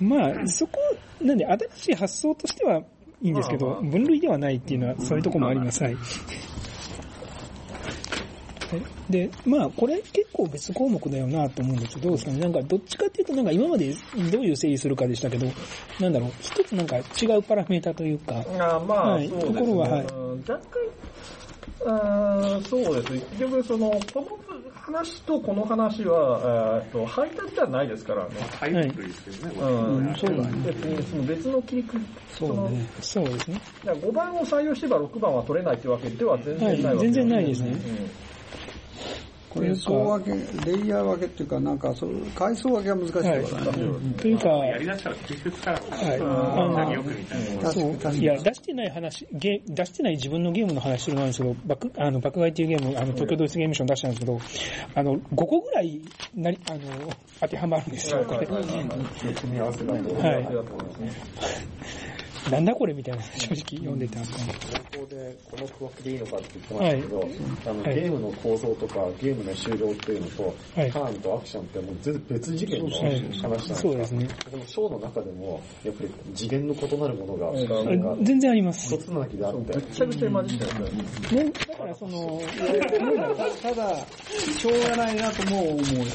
[0.03, 0.79] まあ、そこ、
[1.21, 2.79] なんで、新しい発想としては
[3.21, 5.83] いいんですけど、分類ではないっていうのは、そういうところもあります。
[5.83, 5.97] はい。
[9.09, 12.39] で、まあ、これ結構別項目だよなと思うんですけど、どうですかね。
[12.39, 13.93] なんか、どっちかっていうと、なんか今まで
[14.31, 15.47] どういう整理するかでしたけど、
[15.99, 19.59] なんだろう、一つなんか違うパラメータというか、あまあ、はいそうですね。
[19.59, 20.59] ところははいうん若
[21.83, 23.21] 干、そうですね。
[23.31, 24.41] 結局、その、この
[24.81, 28.35] 話とこの話は、えーっと、配達ではないですからね。
[28.59, 31.97] タイプですけどね、うん、そうだねその別の切り口、
[32.29, 32.85] そうね。
[32.99, 33.61] そうですね。
[33.85, 37.75] だから5番を採用してば6番は取れないってわけでは全然ないわけはい全然ないですね
[39.53, 40.31] これ、層分け、
[40.71, 44.13] レイヤー分けっていうか、なんか、そう階層分けが難しいからね。
[44.17, 46.19] というか、やりだしたら結局から、はい
[46.73, 47.71] 何よくみたいな。
[47.71, 54.39] そう確かにいや、出してない話、ゲ出してない自分のゲームの話する前ですけど、爆、あの、爆買いっていうゲーム、あの、東京ドイツゲームション出したんですけど、
[54.95, 55.99] あの、5個ぐらい、
[56.33, 56.79] なり、あの、
[57.41, 58.47] 当てはまるんですよ、これ。
[58.47, 60.47] はい。
[62.49, 67.29] なんだこれみたいな、正直読んでたんですここでこの区分けでいいのかって言ってましたけど、
[67.69, 74.27] あのはいゲームの構造とかゲームの終了っていうのと、はいターンとアクションってもう全然別次元の話はいなんですか、そうですね。
[74.49, 78.95] でもショーの中でもやっぱり次元の異なるものが、うんなんか全然あります。
[78.95, 81.43] 一つなきであって、ぐっちゃぐちゃに混じってるんですよ。
[81.43, 82.41] ね、だからその、
[83.61, 83.95] ただ、
[84.57, 86.05] しょうがないなとも思うよ。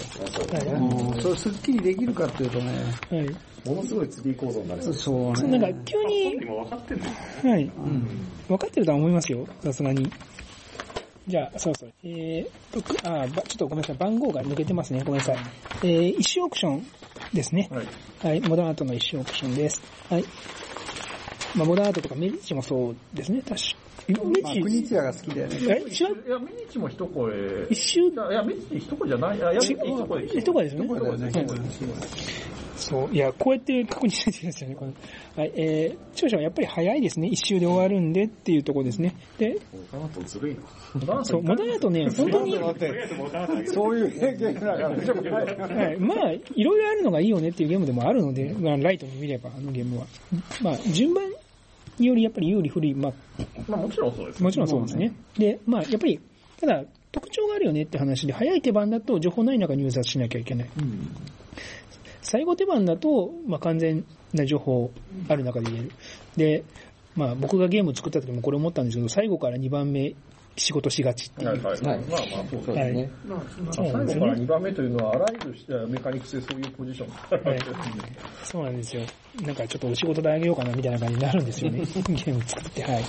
[1.21, 2.73] それすっきりできるかっていうとね、
[3.12, 3.15] い。
[3.15, 3.37] はい。
[3.66, 5.05] ものすごいツリー構造になりそうです。
[5.05, 5.72] そうそうなんね。
[5.72, 7.05] か急に、今分かってんの？
[7.50, 7.70] はい。
[8.48, 10.11] 分かってるとは思いますよ、さすがに。
[11.26, 11.92] じゃあ、そうそう。
[12.05, 15.00] えーあばちょっとごめんなさい、番号が抜けてますね。
[15.05, 15.38] ごめんなさい。
[15.83, 16.87] えー、一種オークション
[17.35, 17.68] ですね。
[17.72, 17.87] はい。
[18.22, 19.83] はい、モダンアートの一種オークションです。
[20.09, 20.24] はい。
[21.57, 23.61] まあ、モダンアートとかメディチもそうですね、確か。
[24.07, 25.57] メまあ、ディ国津屋が好きだよね。
[25.59, 26.29] チ、え、違う？
[26.29, 27.66] いや、ミニチも一声。
[27.70, 28.00] 一周？
[28.02, 29.42] いや、いやミニチ一声じゃない。
[29.42, 30.85] あいや、違一声一声ですね。
[30.85, 31.46] 一声ですね。
[32.77, 33.15] そう。
[33.15, 34.77] いや、こうやって確認してるんですよね。
[34.77, 34.93] この
[35.37, 35.53] はい。
[35.57, 37.29] えー、長所はやっぱり早いですね。
[37.29, 39.15] 一周で終わるんでっていうところですね。
[39.39, 40.57] で、モダンアートずるい
[41.07, 41.25] な。
[41.25, 43.09] そう、モダンアートね、本当に、待って、
[43.67, 50.07] そういうゲームだから、ちょっとはいはい、まあ、いろいろあるのがいいよねっていうゲームでもあるので、まあ、ライトに見れば、あのゲームは。
[50.62, 51.25] まあ、順番
[51.99, 53.12] によりやっぱり有利不利、まあ、
[53.69, 54.43] まあもちろんそうです。
[54.43, 55.12] もちろんそうですね。
[55.39, 56.21] で、まあ、やっぱり、
[56.61, 60.69] ただ、特徴があるよねって話で、早い手番だと情報ない中に入札しなきゃいけない。
[62.27, 64.91] 最後手番だと、まあ、完全な情報
[65.29, 65.93] ある中で言える。
[66.37, 66.65] で、
[67.15, 70.12] まあ、僕がゲームを作った時もこれ思ったんですけど、最後から2番目
[70.57, 71.51] 仕事しがちっていう。
[71.51, 71.83] はいはい。
[71.83, 73.11] まあまあそうですね。
[73.37, 74.09] はい。
[74.09, 78.17] 最後から2番目というのは、あらゆるメカニクスでそういうポジションがあるわけですね。
[78.43, 79.03] そうなんですよ。
[79.43, 81.79] なんかちょっとお仕事であげようかなみたいな感じになるんですよね。
[81.85, 83.05] ゲーム作って、はい。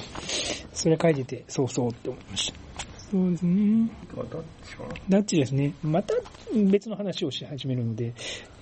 [0.74, 2.97] それ書いてて、そうそうって思いました。
[3.10, 3.90] そうですね。
[4.16, 4.90] ダッチかな。
[5.10, 5.74] ダッチですね。
[5.82, 6.14] また
[6.54, 8.14] 別の話をし始めるので、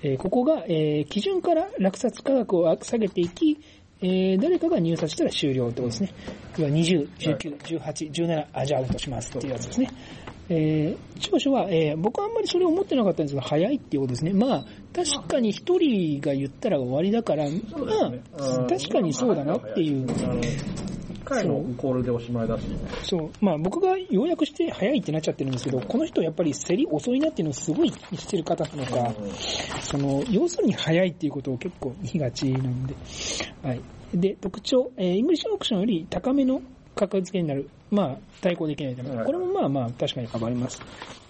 [0.02, 3.58] えーここが、えー基準から落札価格を下げていき、
[4.02, 6.14] えー誰かが入札したら終了ってことですね。
[6.58, 9.90] 要は20、19、18、17、あ、じゃあアウトしますっていうやつですね。
[10.48, 14.32] えー長所は、えー僕はあんまりそれを思ってなかったんですけど、早いっていうことですね。
[14.32, 20.06] まあ、確かに一人が言ったら終わりだから、まあ、確かにそうだなっていう。
[21.30, 22.64] あの、1回のコールでおしまいだし。
[23.02, 23.30] そう。
[23.40, 29.14] まあ僕が要約して早いってなっちゃってるんですけど、この人やっぱり競り遅いなっていうのをすごいしてる方なのか、
[29.82, 32.94] その、要するに早いっていうことを結構言いがちなので、
[33.62, 33.80] はい。
[34.14, 36.60] で、特徴、えーイングリッシュオークションより高めの
[36.94, 37.68] 価格付けになる。
[37.90, 39.24] まあ、対抗できないため。
[39.24, 40.80] これもまあまあ、確かに変わります。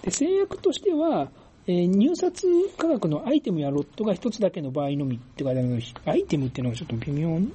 [0.03, 1.31] で、制約としては、
[1.67, 2.47] えー入札
[2.79, 7.53] 価格のアイテムやロットが一つだけの場合のみって書いてあるので、アイテムっていうのがちょっと微妙に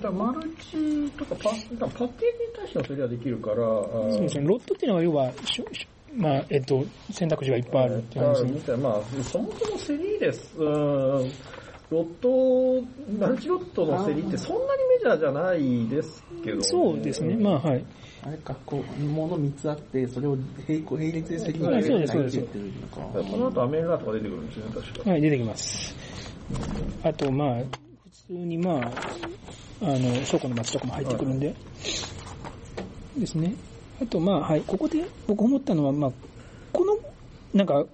[0.00, 4.46] だマルチとかパだパッケージに対してのそれはできるから、そうですね。
[4.46, 5.32] ロットっていうのは要は、
[6.14, 10.54] まあ、えっと、選択肢がいっぱいあるっていう話みたいなまあ、そもそもセリーです。
[10.58, 11.32] うん
[11.90, 12.86] ロット、
[13.18, 17.34] マルチロットのセリってそんなにメジャーじゃないですけど、そうですね。
[17.36, 17.84] まあ、はい。
[18.22, 20.36] あれか、こう、もの3つあって、それを
[20.68, 23.30] 並行、並列で責任あそうですそうですって言ってるのか。
[23.30, 25.10] この後アメーラとか出てくるんですよね、確か。
[25.10, 25.96] はい、出てきます。
[27.04, 27.87] あと、まあ、普
[28.28, 28.76] 通にまあ、
[29.80, 31.54] あの、倉庫の町とかも入ってくるんで、
[33.16, 33.54] ですね。
[34.02, 36.12] あと、まあ、はい、ここで僕思ったのは、まあ、
[36.72, 36.98] この、
[37.54, 37.84] なんか、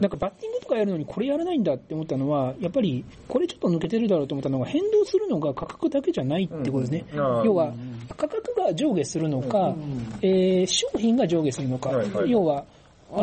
[0.00, 7.04] なんかバッティングとかやるのにこれやらないんだって思ったのは、やっぱりこれちょっと抜けてるだろうと思ったのが変動するのが価格だけじゃないってことですね。
[7.44, 7.72] 要は、
[8.16, 9.74] 価格が上下するのか、
[10.22, 11.90] えー商品が上下するのか、
[12.26, 12.64] 要は、
[13.10, 13.16] あ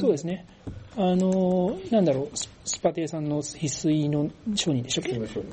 [0.00, 0.46] そうですね。
[0.96, 5.04] あのー、なんだろう、ススパテイさんの必須の商人でしたっ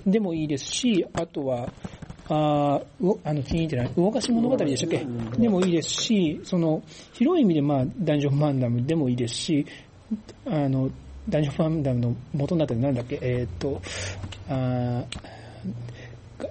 [0.05, 0.11] け？
[0.11, 1.69] でもいいですし、あとは、
[2.29, 2.81] あ
[3.23, 5.05] あの、気に入ってない、魚菓子物語でしたっけ？
[5.37, 6.81] でもいいですし、その、
[7.13, 9.65] 広い意味でまあ、ダンジョンマンダムでもいいですし、
[10.45, 10.89] あの、
[11.29, 13.81] ダンジョンマンダムの元になってるなんだっけ、えーっと、
[14.49, 15.05] あー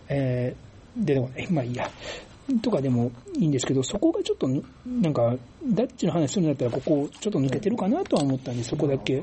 [0.08, 0.66] えー
[1.04, 1.52] 出てこない。
[1.52, 1.90] まあいいや。
[2.62, 9.22] とかでもいいんですけど、そこがちょっと、なんか、ダッチの話するんだったら、ここちょっと抜けてるかなとは思ったんで、そこだけ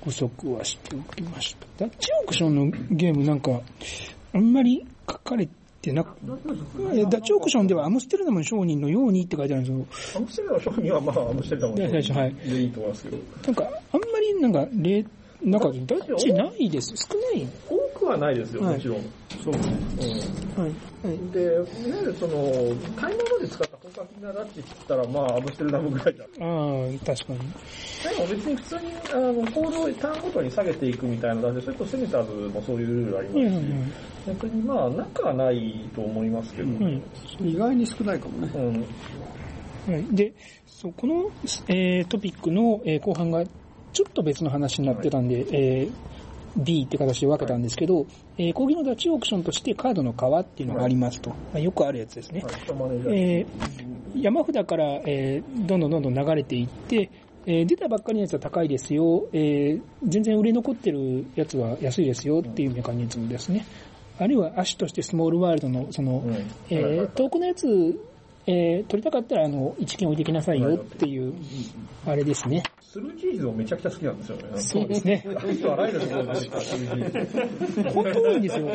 [0.00, 1.84] 補足はしておきました。
[1.84, 3.60] ダッチオークションのゲームなんか、
[4.32, 5.48] あんまり書かれ
[5.80, 6.16] てなく、
[6.94, 10.18] いやダッチオークションではアムステルダムの商人のようにって書いてあるんですよ。
[10.18, 15.06] アムステルダムの商品はまあ、アムステルダムの商で最初はい品でいいと思いますけど、なんか、あんまりなんか、例、
[15.42, 16.94] なんか、ダッチないです。
[16.96, 17.46] 少ない。
[17.68, 18.98] 多くはないですよ、はいもちろん。
[19.44, 19.54] そう。
[19.54, 19.60] うん
[20.54, 20.72] はい。
[21.06, 21.32] はい。
[21.32, 22.38] で、いわゆるその、
[22.96, 26.24] 買い物で使った本格的なラッチって言ったら、まあ、アムステルダムぐらいだ。
[26.24, 27.38] でああ、確かに。
[28.18, 28.80] も別に普通に、
[29.12, 33.92] あの、コードをターンごとに下げていくみたいなので、それとセネターズもそういうルールありますし、はいはいはい。
[34.28, 37.02] 逆にまあ、仲はないと思いますけど、はい。
[37.40, 38.52] 意外に少ないかもね。
[38.54, 38.58] う
[39.90, 39.92] ん。
[39.92, 40.32] はい、で、
[40.66, 41.24] そうこの、
[41.68, 43.44] えートピックの、えー後半が
[43.92, 46.13] ちょっと別の話になってたんで、えー
[46.56, 48.06] B って形で分けたんですけど、
[48.38, 51.30] えー講義のダッチオークションとしてカードの革っていうのがありますと。
[51.30, 52.42] まあよくあるやつですね。
[52.42, 52.54] はい、
[53.12, 57.10] えー山札から、えーどんどんどんどん流れていって、
[57.46, 63.66] えー出たばっかりのやつは高いですよ、えー全然売れ残ってるやつは安いですよっていうメカニズムですね。
[64.18, 66.34] あるいは足としてスモールワールドの、その、うん。
[66.70, 66.84] えはい。
[66.84, 66.98] はい。
[66.98, 67.06] はい。
[67.08, 67.66] ー遠くのやつ、
[68.46, 71.34] えー取りたかったら、あの、一金置いてきなさいよっていう、
[72.06, 72.62] あれですね。
[72.94, 74.42] スルーチーズをめちゃくちゃ好きなんですよね。
[74.54, 75.24] そうですね。
[75.26, 77.90] あの人あらゆるところでスルーチーズ。
[77.90, 78.68] 本当多いんですよ。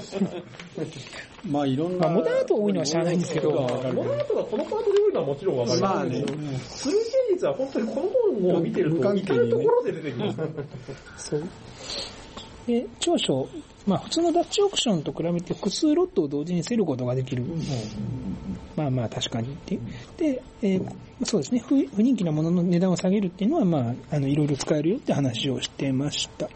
[1.49, 1.99] まあいろんな。
[1.99, 6.25] まあ、モダート多いのは知らないんですけど、モノアートがこのパートで多いのはもちろんわかりまあね
[6.67, 8.09] スルーチーズは本当にこの
[8.41, 10.37] 本を見てると、至るところで出てきます。
[11.29, 11.43] そう。
[12.69, 13.49] で、長所、
[13.87, 17.43] まあ普通のダッチオークションと比べて複数ロットを同時に競ることができる。
[18.75, 19.81] まあまあ確かにっていう。
[20.17, 20.95] で、えー
[21.25, 26.47] そうですね不、不人気なものの値段を下げるっていうのは、まあ、あの、いろいろ使えるよって話をしてました。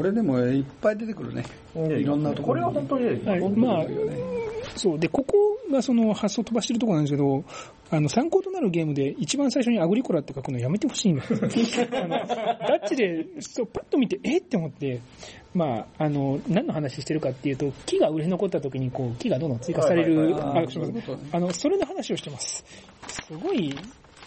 [0.00, 1.44] これでもいっぱい出てくるね。
[1.74, 3.84] いろんなとここれろは本当にね、はい、まあ、
[4.74, 4.98] そう。
[4.98, 5.34] で、ここ
[5.70, 7.44] がその発想飛ばしてるところなんですけど、
[7.90, 11.34] あの、参考となるゲームで一番最初にアグリコラって書くのやめてほしいんです。
[11.92, 12.24] あのダ
[12.82, 14.38] ッチで、そう、パッと見て、え？
[14.38, 15.02] って思って、
[15.52, 22.64] まあ、あの、何の話してるかっていうと、木が売れ残った時に、こう、木がどんどん追加されるアクションあの、それの話をしてます。
[23.06, 23.74] すごい、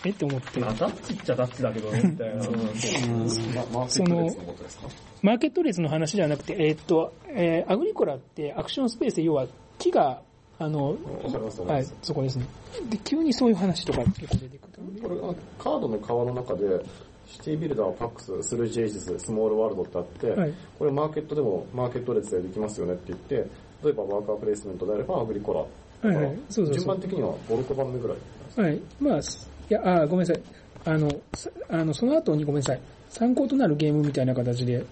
[0.05, 0.59] えって思って。
[0.59, 2.43] まあダッチっちゃダッチだけどね、みたいな。
[3.71, 4.87] まマーケット列のことですか
[5.21, 9.47] マーケット列の話じゃなくて、えーっと、えーアグリコラってアクションスペースで要は
[9.79, 10.21] 木が、
[10.59, 12.45] あの、わかりますわかはいそこですね。
[12.89, 15.01] で、急にそういう話とか結構出てくる。
[15.01, 16.83] これがカードの川の中で、
[17.27, 23.35] シティビルダー、パックス、スルージェイジス、スモールワールドってあって、はいこれマーケットでもマーケット列でできますよねって言って、
[23.83, 25.59] 例えばワーカープレイスメントであればアグリコラ。
[25.59, 28.17] はいはいそうそうそう順番的には5、6番目ぐらい。
[28.55, 28.79] はい。
[28.99, 30.43] まあ、すいや、ああごめんなさい。
[30.85, 31.21] あの、
[31.69, 32.79] あの、その後にごめんなさい。
[33.09, 34.83] 参考となるゲームみたいな形で、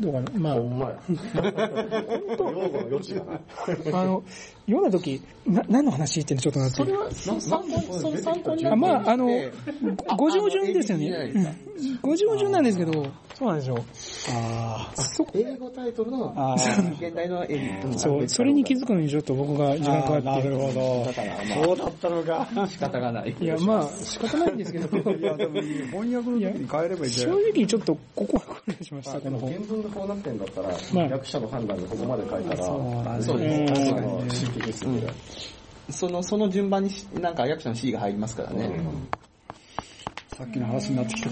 [0.00, 0.38] どうかな。
[0.38, 0.98] まほんまや。
[2.38, 3.40] 用語の余地がない。
[3.92, 4.22] あ、あの、
[4.66, 9.28] 読んだ時、な、何の話っていうのちょっとなってそれは、参考その参考にあまあ、あの、
[10.08, 11.14] あご上順ですよね。
[11.14, 11.56] あのうん
[12.02, 12.92] ご上順なんですけど、
[13.34, 13.84] そうなんですよ。
[14.30, 16.34] あそこ、英語タイトルの
[17.00, 20.24] 現代のエディットのそう、それに気づくのにちょっと僕が時間かかって。
[20.26, 21.04] なるほど。
[21.06, 22.48] だから、まそうだったのか。
[22.56, 23.36] あ、仕方がない。
[23.40, 27.42] いや、まあ、仕方ないんですけど、いや、でも翻訳の時に変えればいいじゃ正ん。
[27.54, 29.52] 直ちょっとここは苦労しました、この本
[29.88, 33.66] がこうなってんだったら、まあ役者の判断でここまで書いたら、そうなんですそうね。
[33.66, 35.12] ですねあの神経ですよね。
[35.90, 38.70] その、その順番にし、なんか役者の C が入りますからね。
[40.36, 41.28] さっきの話になってきた。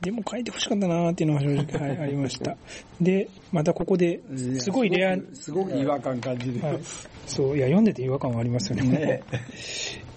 [0.00, 2.56] でも書いてほしかったなーっていうのが正直、はい、ありました。
[3.00, 4.20] で、またここで、
[4.58, 6.60] すごいレア、すごく違和感感じる。
[6.60, 6.80] はい、
[7.26, 8.88] そう、いや、読んでて違和感はありますよね。
[8.88, 9.22] ね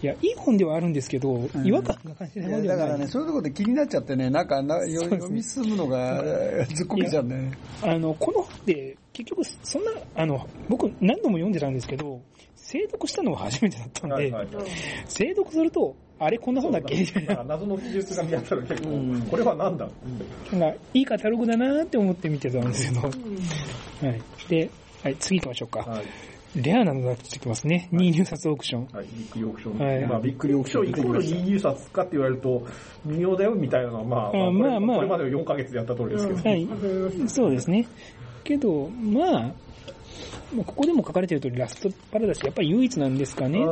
[0.01, 2.67] いや、いい本ではあるんですけど、違和感が感じないではない。
[2.67, 6.23] だからね、そういうところで気になっちゃってね、なんかなね読み進むのが
[6.67, 7.51] ずっこけちゃうね。
[7.81, 12.21] あの、この本って、結局、そんな、あの、僕何度も読んでたんですけど、
[12.55, 14.65] 精読したのは初めてだったんで、はいはいはい。
[15.07, 16.95] 精読すると、あれこんな本だっけ？
[16.95, 17.43] みたいな。
[17.43, 19.87] 謎の記述が見当たる結構、これはなんだ？
[20.51, 23.01] なんか、いいカタログだなーって思って見てたんですけど。
[23.01, 24.21] はい。
[24.49, 24.69] で、
[25.03, 25.79] はい、次行きましょうか。
[25.79, 26.05] はい。
[26.55, 27.89] レアなのが出てきますね。
[27.91, 28.87] 2入札オークション。
[28.91, 29.85] はい、ビックリオークション。
[29.85, 32.65] はいまあ、ビックリオークションイコール2入札かって言われると、
[33.05, 36.49] 微妙だよみたいなのは、まあ、あまあまあこれまでの4ヶ月でやった通りですけど。
[36.49, 36.67] はい。
[37.29, 37.87] そうですね。
[38.43, 39.31] けど、まあ、
[40.53, 43.59] まあここでも書かれてる通り、ラストパラダイスやっぱり唯一なんですかね。
[43.59, 43.67] なん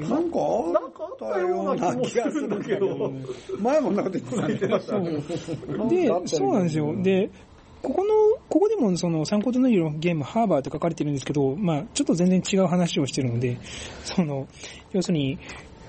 [0.00, 3.12] かなんかあったような気もするんだけど。
[3.60, 4.54] 前もなんか言ってたね。
[4.54, 6.94] で、そうなんですよ。
[7.02, 7.30] で、
[7.84, 8.14] ここの、
[8.48, 13.58] ここでもその参考となるゲーム、ハーバーって書かれてるんですけど、まあちょっと全然違う話をしてるので、
[14.04, 14.48] その、
[14.92, 15.38] 要するに、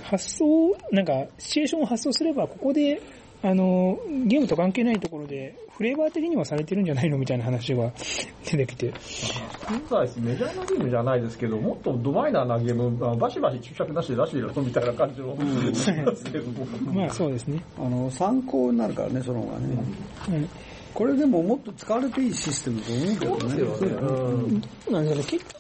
[0.04, 0.46] 発想、
[0.92, 3.02] なんか、シチュエーションを発想すれば、ここで、
[3.42, 7.92] あの、ゲームと関係ないところで、フレーバー的にはされてるんじゃないのみたいな話が
[8.44, 8.88] 出てきて。
[8.90, 15.36] 現在メジャーなゲームじゃないですけど、もっとドマイナーなゲーム、あバシバシ注釈なしで出してるみたいな感じの、
[15.74, 16.94] しますけども。
[16.94, 17.64] まあそうですね。
[17.80, 19.76] あの、参考になるからね、その方がね。
[20.18, 20.65] はい
[20.96, 23.36] これでももっと使われていいシステムと思うけど
[23.78, 23.86] ね。
[23.92, 25.24] うんそうなんですよね。
[25.30, 25.56] 結局、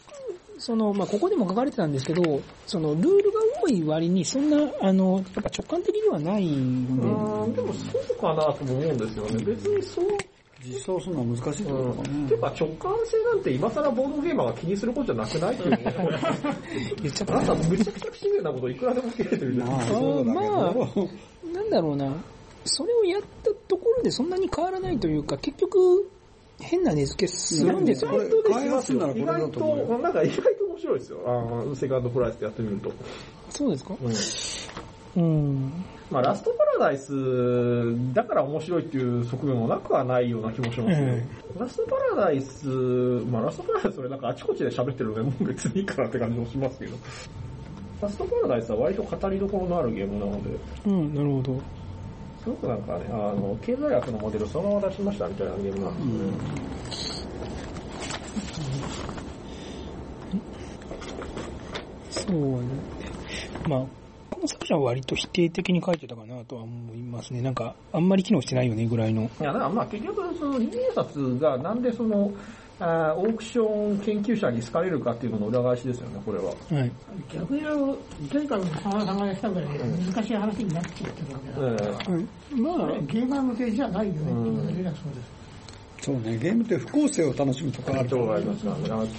[0.57, 9.43] その、まあ、ここでも書かれてたんですけど、その、ルールが多い割に、そんな、あの、やっぱ直感的ではないんでもそうかなとも思うんですよね。
[9.43, 10.05] 別にそう、
[10.63, 12.41] 実装するのは難しいってことかてねいう。
[12.41, 15.73] か直感性なんて今更ボードゲーマーが気にすることじゃなくないっていう
[17.07, 19.67] っちゃったあなたむちゃくちゃ不自然なこといくらでも切れてるじゃん。
[19.67, 21.09] まあ、そうだけまあど。
[21.53, 22.05] なんだろうな、
[22.65, 26.09] それをやったところでそんなに変わらないというか、結局、
[26.59, 28.37] 変な値付けするんですよ意外と
[29.17, 29.65] 意外と
[29.99, 31.19] なんか意外と面白いですよ。
[31.25, 31.29] あ
[31.65, 32.91] の、セカンドプライスでやってみると。
[33.49, 33.95] そうですか？
[35.15, 35.85] うんうん。
[36.11, 37.13] まあ、ラストパラダイス
[38.13, 41.27] だから面白いっていう側面もなくはないような気もしますね。
[41.59, 46.97] ラストパラダイス、まあラストパラダイスそれなんかあちこちで喋ってるのでもう別にいいかなって感じもしますけど。
[48.01, 50.49] ラストパラダイスは割と語りどころのあるゲームなので、
[50.85, 51.61] うん、なるほど。
[52.45, 55.97] すごくなんかね、あの、経済学のモデルそのまま出しましたみたいなゲームなん
[56.87, 57.25] ですよね。
[62.11, 62.67] そうね。
[63.67, 63.79] まあ、
[64.29, 67.41] この作者は割と否定的に書いてたかなとは思いますね。
[67.41, 69.23] なんか、あんまり機能してないよねぐらいの。
[69.23, 72.31] いや、だからまあ結局、その、二入札がなんでその、
[72.79, 76.45] オークション研究者に好かれるかっていうのの裏返しですよね、これは。
[76.45, 76.91] はい。
[77.33, 77.97] 逆に言う
[78.29, 85.34] と、とにかく沢田さんがやったぐらいで難しい話になっちゃってるわけだから、えまあ、ゲーマー向けじゃないよねっていうのがそうです。
[86.05, 89.09] そうね、ゲームって不公正を楽しむとかあるかとがあらりますからね。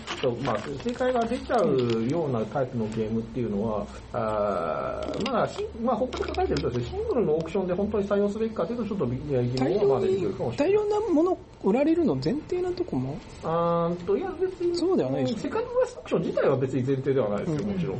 [0.44, 9.18] まあ、正解が出ちゃうようなタイプのゲームっていうのは、あーまあ、しまあ、他に書いてるとですね、シングルのオークションで本当に採用すべきかというと、ちょっと疑
[9.56, 10.70] 大問はま量にだ出てくるかも、しれない。
[10.70, 17.98] 大量なもの売られるの前提なとこも、あと、いや別に、そうではないでしょセカンドプラスオークション自体は別に前提ではないですよ、もちろん。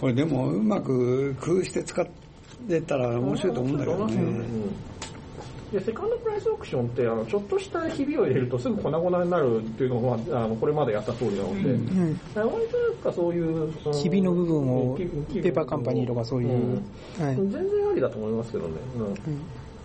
[0.00, 2.06] これでもうまく工夫して使っ
[2.66, 4.95] てたら面白いと思うんだけどうんね。
[5.72, 10.00] でセカンドプライスオークションってあのちょっとしたひびを入れるとすぐ粉々になるっていうの
[10.30, 16.74] があのこれまでやった通りなので、うん、割となんかそういうそのひびの部分をペーパーカンパニーとかそういう、
[17.18, 19.14] はい全然ありだと思いますけどね、うん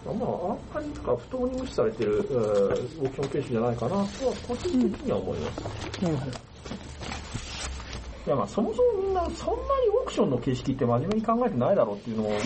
[0.05, 4.05] まあ、あんまりなんか不当に無視されてる、えーオークション形式じゃないかなとは
[4.47, 6.03] 個人的には思います。
[6.03, 6.31] なるほど。
[8.27, 12.39] いやまあそもそもみんなそんなにオークションの形式って真面目に考えてないだろうっていうのもまあ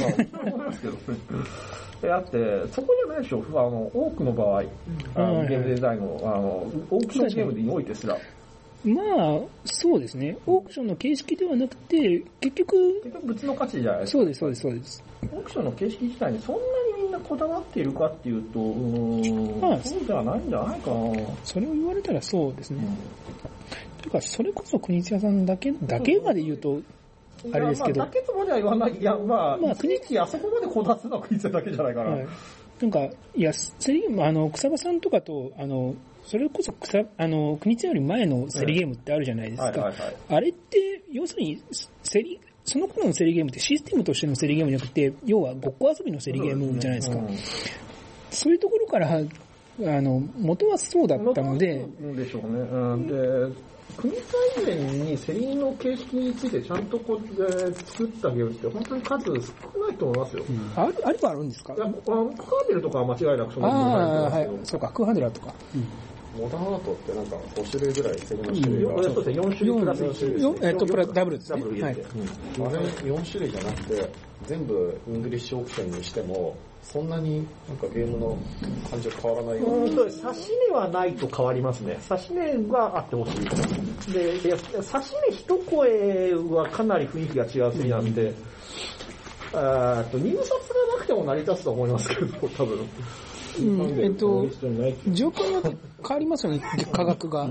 [0.48, 1.00] 思いますけどね。
[2.02, 4.64] であって、そこじゃないでしょ、あの多くの場合、
[5.16, 8.18] あのはいゲームデザインのあのオークションゲームにおいてすら、
[8.86, 10.38] まあ、そうですね。
[10.46, 14.20] オークションの形式ではなくて、結局、結局物の価値じゃないですか。
[14.20, 15.04] そうです、そうです、そうです。
[15.24, 16.62] オークションの形式自体にそんな
[16.98, 20.96] にみんなこだわっているかっていうと、うーん、まあそうではないんじゃないかな。
[21.44, 22.88] それを言われたらそうですね。
[24.02, 26.80] というか、それこそ国津屋さんだけ、だけまで言うと、
[27.54, 28.98] あれですけどまあ、だけとまでは言わない。
[28.98, 32.12] いや、まあ、まあ国木あそこまでこだわってたのは国津だけじゃないかな。
[32.12, 32.28] はい。
[32.82, 33.00] なんか、
[33.36, 39.64] いや、セリあの、草場さんとかと、あの、それこそ草、あの、国津屋より前のセリゲームってあるじゃないですか。
[39.66, 40.16] はいはいはい。
[40.30, 41.62] あれって、要するに、
[42.04, 47.18] セリ、その頃のセリゲームってシステムとしてのセリゲームじゃなくて、要はごっこ遊びのセリゲームじゃないですか。
[47.18, 47.38] うん
[48.36, 52.60] そういうところから、あの、元はそうだったので、でしょうね。
[52.60, 53.14] うん、で、
[53.98, 54.22] 国際
[54.62, 59.32] 以前にセリの形式についてちゃんとこう、えー作ったゲームって本当に数少
[59.80, 60.44] ないと思いますよ。
[60.76, 61.74] ある、あれはあるんですか？
[61.74, 63.72] いや、僕はクカーベルとかは間違いなくそのあ
[64.28, 64.66] あ、はいですけど。
[64.66, 65.54] そうか、クーハンデラーとか。
[66.38, 70.42] モダンアートってなんか5種類ぐらいセリの種類が、よそうですね、4種類プラス1種類。
[70.44, 71.62] よえっと、プラダブルですね。
[71.64, 72.02] はいダブル入れて。。
[72.60, 74.10] うんあれ4種類じゃなくて
[74.48, 76.58] 全部イングリッシュオークションにしても
[76.92, 78.38] そんなになんかゲームの
[78.90, 81.98] 感じは変わらないよう差し値はないと変わりますね。
[82.02, 83.32] 差し値はあってほし
[84.10, 84.14] い。
[84.14, 88.34] で、いや差し値一声はかなり雰囲気が違うセリなんで、
[90.20, 92.80] 入札がなくても成り立つと思いますけど、多分。
[93.58, 94.46] うんえっと、
[95.12, 96.62] 状況によって変わりますよね、
[96.92, 97.50] 価格が。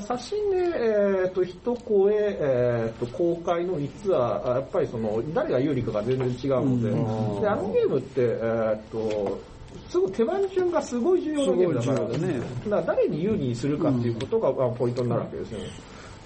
[0.00, 9.40] 差し値、えー、と一声、えー、と公開の率は、あやっぱりその誰が有利かが全然違うので、であのゲームって、えー、と
[9.88, 12.40] すごい手番順がすごい重要なゲームだから、ね。
[12.64, 15.66] だから誰に有利にするかっていうことが、あポイントになるわけですよね。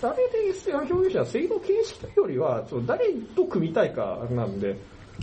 [0.03, 4.77] あれで表現者は正の形式というよりは、その誰と組みたいかなんで、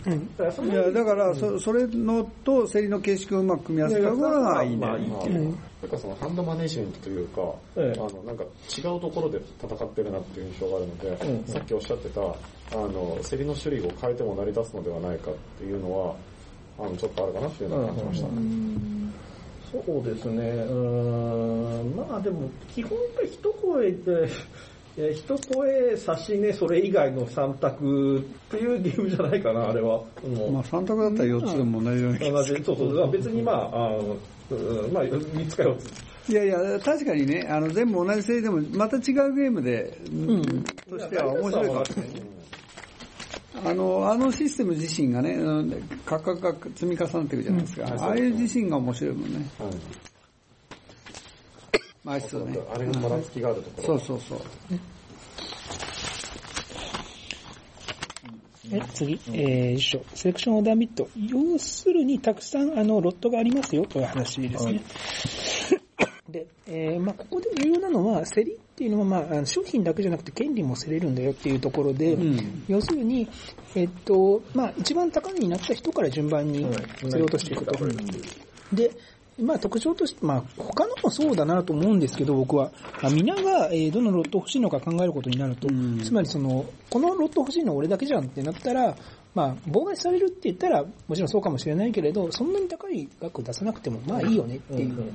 [0.05, 0.37] うん。
[0.37, 4.77] だからだから、そそれのと競りの形式をうまく組み合わせた方がいいね。
[4.77, 7.41] まあいいっていううんなんかそのハンドマネージメントというか、
[7.77, 12.25] ええあのなんか違うところで戦ってるなっていう印象があるので、うんさっきおっしゃってたあ
[12.75, 16.15] の競りの種類を変えても成り立つのではないかっていうのは
[16.77, 18.79] あのちょっとあるかなっていうのは感じましたね。
[19.71, 24.27] そうですね、うーん、まあでも、基本一声で、
[25.01, 28.21] えー一声、差し値、それ以外の3択っ
[28.51, 30.03] ていうゲームじゃないかな、あれは。
[30.27, 34.17] もまあ、3択だったら4つでも同じような気が同じ、そうそう、別にまあ、あの、
[34.51, 35.77] うんまあ、3つか4
[36.27, 36.31] つ。
[36.31, 39.97] いやいや、確かにね、あの、全部同じ競りでも、また違うゲームで、
[40.89, 41.83] としては面白いかも。
[43.65, 45.71] あの、あのシステム自身がね、うん
[46.05, 47.85] 価格が積み重なっていくじゃないですか。
[47.99, 49.45] ああいう自身が面白いもんね。
[49.57, 50.08] はい
[52.09, 52.57] 枚数ね。
[52.73, 54.47] あれがばらつきがあるところ、そうそうそう。
[58.71, 60.01] え次、えー、一緒。
[60.15, 61.07] セレクションオーダービット。
[61.15, 64.81] 要するに、たくさん、あの、ロットがありますよ、という話ですね。
[66.29, 73.27] で、えーまあ、ここで重要なのは、競りっていうのは、まああの、商品だけじゃなくて、権利も競れるんだよっていうところで、ん要するに、
[73.75, 76.65] えっと、まあ、一番高値になった人から順番に
[77.01, 77.73] 競り落としていくと。
[78.73, 78.91] で、
[79.41, 82.71] まあ特徴として、まあ他のもそうだなと思うんですけど、僕は。
[83.01, 85.99] まあ、皆が、えーどのロット欲しいのか考えることになると、ん。
[85.99, 88.95] つまりその、このロット欲しいの俺だけじゃんってなったら、
[89.35, 95.13] まあ、妨害されるって言ったら、もちろんそうかもしれないけれど、そんなに高い額出さなくても、まあいいよねっていう。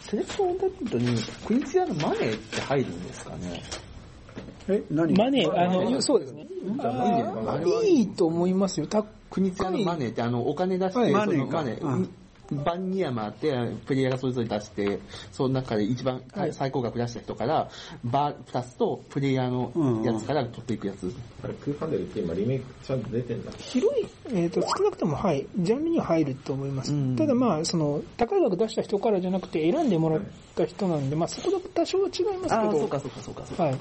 [0.00, 3.62] セレクションオーダービットに、クイズ屋のマネーって入るんですかね？
[4.68, 5.14] え、何？
[5.14, 6.46] マネー、あの、そうですね。
[7.84, 8.86] いいと思いますよ。
[8.86, 11.10] た国津屋のマネーってあの、お金出して、はい。
[11.12, 11.46] そマネー。
[11.52, 12.10] マネーうん
[12.50, 13.54] 番に山って、
[13.86, 14.98] プレイヤーがそれぞれ出して、
[15.32, 17.68] その中で一番はい最高額出した人から、
[18.04, 21.12] バー2つとプレイヤーのやつから取っていくやつ。
[21.44, 23.52] あれ、空間でって今リメイクちゃんと出てんだ。
[23.58, 26.92] 広い、えっ、と、少なくとも、はい、ジャンルには入ると思います。
[26.92, 30.20] うんただまあ、その、高い額出した人からじゃなくて、選んでもらっ
[30.54, 33.62] た人なんで、まあ、そこだけ多少は違いますけああ、ど、そうかそうかそうかそうか。
[33.64, 33.78] はい。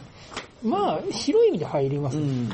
[0.63, 2.17] まあ、広い意味で入ります。
[2.17, 2.49] うん。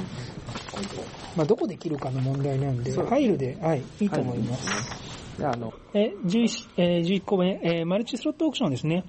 [1.35, 4.65] まあ、どこで切るかの問題なんで、入るで、はい、いいと思います。
[4.67, 9.03] であの、え、11、えー、11個目、えーマルチスロットオークションですね。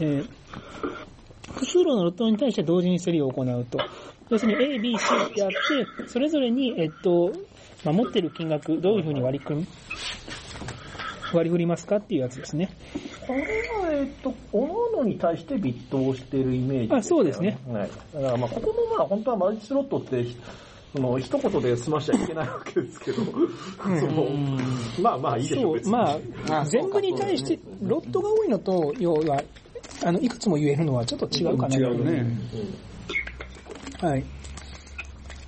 [0.00, 0.28] えー
[1.52, 3.78] 複数のロットに対して同時に競りを行うと。
[4.30, 7.32] 要するに A、B、C ってあって、それぞれに、えっと、
[7.84, 9.66] まあ、持ってる金額、どういうふうに割り組み、
[11.34, 12.70] 割り振りますかっていうやつですね。
[13.26, 17.58] これは、えっと、おののに対してビットをしてるイメージ、あそうですね。
[17.68, 17.90] はい。
[18.14, 20.24] だからまあ、ここもまあ、本当はマルチスロットって、
[20.92, 23.30] その、一言で済ましちゃいけないわけですけど、そ
[24.06, 24.26] の、
[25.00, 25.92] まあまあいいでしょう、そう別、に。
[25.92, 26.10] ま
[26.48, 29.42] あ、あ全部に対して、ロットが多いのと、要は、
[30.04, 31.76] あの、いくつも言えるのはちょっと違うかな。
[31.76, 32.26] 違うね。
[34.00, 34.24] はい。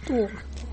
[0.06, 0.12] と、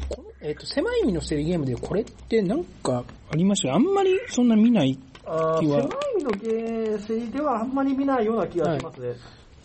[0.09, 3.76] このえっ、と、狭い意味の競りゲームでこれってなんかありました？
[3.76, 4.97] あんまりそんな見ない。
[5.24, 9.13] 気は狭い意味のゲーセリではあんまり見ないような気がしますね。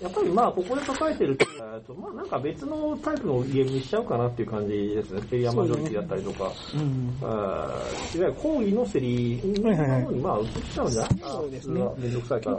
[0.00, 5.22] やっぱりまあ、ここで抱えてると、えっとまあなんか別のタイプのゲームにしちゃうかなっていう感じですね。
[5.30, 7.16] セリアマジョリティだったりとか、うん。
[7.22, 11.32] あーいわゆる講義のセリのはいはいはい方にまあ移っちゃうんじゃないかな。
[11.32, 12.56] そうですね普通はめんどくさいから。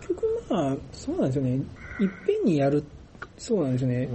[0.00, 1.50] 結局まあ、そうなんですよね。
[1.54, 1.62] いっ
[2.26, 2.84] ぺんにやる、
[3.38, 4.08] そうなんですよね。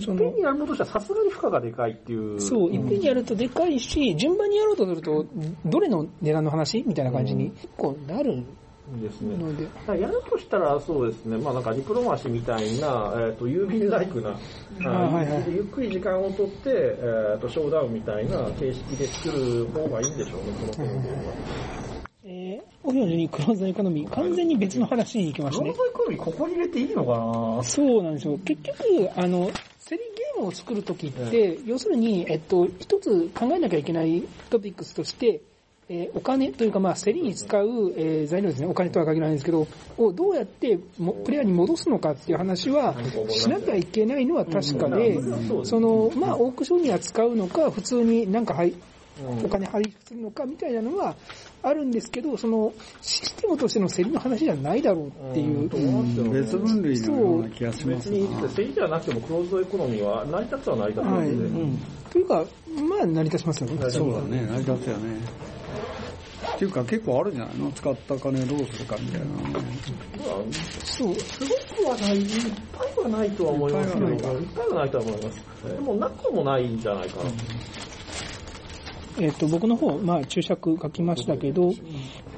[0.00, 2.40] そのペンにやるものとしてはさすがに負荷がでかいっていう。
[2.40, 5.26] そう、いっぺんにやるとでかいし、順番にやろうとすると、
[5.66, 6.82] どれの値段の話？
[6.86, 8.42] みたいな感じに結構なる
[9.02, 9.36] ですね。
[9.88, 14.36] やるとしたらそうですね、まあなんかディプロマシーみたいな、えっ、と、郵便ライクな、
[14.84, 21.34] あはいはいゆっくり時間をとって、えっ、と、ショーダウンみたいな形式で作る方がいいんでしょうね、このゲームは。
[22.24, 25.78] えー、オフィオにクローズドエコノミー、完全に別の話に行きましたねロー。
[25.78, 27.18] ドエコノミーここに入れていいのか
[27.58, 27.62] な？
[27.62, 28.38] そうなんですよ。
[28.44, 35.40] 結局、あの、セリゲームを作るときって、要するに、えっと、一つ考えなきゃいけないトピックスとして、
[35.90, 39.66] えーお金というか、まあ、競りに使う、えー材料ですね、お金とは限らないんですけど、
[39.96, 42.94] をどうやってもプレイヤーに戻すのかっていう話は、
[43.28, 45.18] しなきゃいけないのは確かで、
[45.64, 48.74] その、まあ、オークションには使うのか、普通になんかはい、
[49.44, 51.16] お金配布するのかみたいなのは
[51.62, 55.68] あるんですけど、その、システムとしての競りの話じゃないだろうっていう。
[56.30, 61.28] 別分類のような気がします別に、セリじゃなくてもクローズドエコノミーは成り立つは成り立つんはい。
[61.28, 61.78] で、うん
[62.10, 62.44] というか、
[62.88, 63.90] まあ、成り立ちますよね。
[63.90, 65.48] そうだね、成り立つよね。
[66.58, 69.26] っていうか結構あるんじゃないの使った金どうするかみたいな。
[70.82, 71.14] そう。
[71.14, 75.68] すごくはない、いっぱいはないとは思いますけど、いっいっぱいはないぱいはないとは思います。
[75.68, 77.30] でも、なくもないんじゃないかな。
[79.20, 81.70] えっ、と、僕の方、まあ、注釈書きましたけど、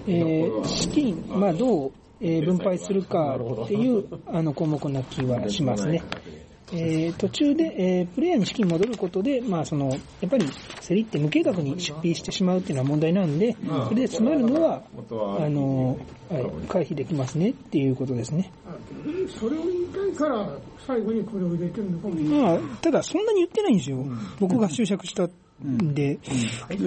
[0.06, 6.02] えー資金、まあ、どう、えー分配するかっていう、あの、項目な気はしますね。
[6.72, 9.96] えー途中で、えープレイヤーに資金戻ることで、まあ、その、や
[10.26, 10.46] っぱり、
[10.86, 13.56] 競りって無計画に出費してしまうっていうのは問題なんで、
[13.88, 14.82] それで詰まるのは、
[15.38, 15.98] あの、
[16.28, 18.52] はい、回避できますねっていうことですね。
[19.38, 20.48] それを言いたいから、
[20.86, 22.14] 最後にこれを入れてるのかも。
[22.14, 24.04] まあ、ただ、そんなに言ってないんですよ。
[24.38, 25.28] 僕が注釈した
[25.68, 26.14] んで。
[26.14, 26.20] で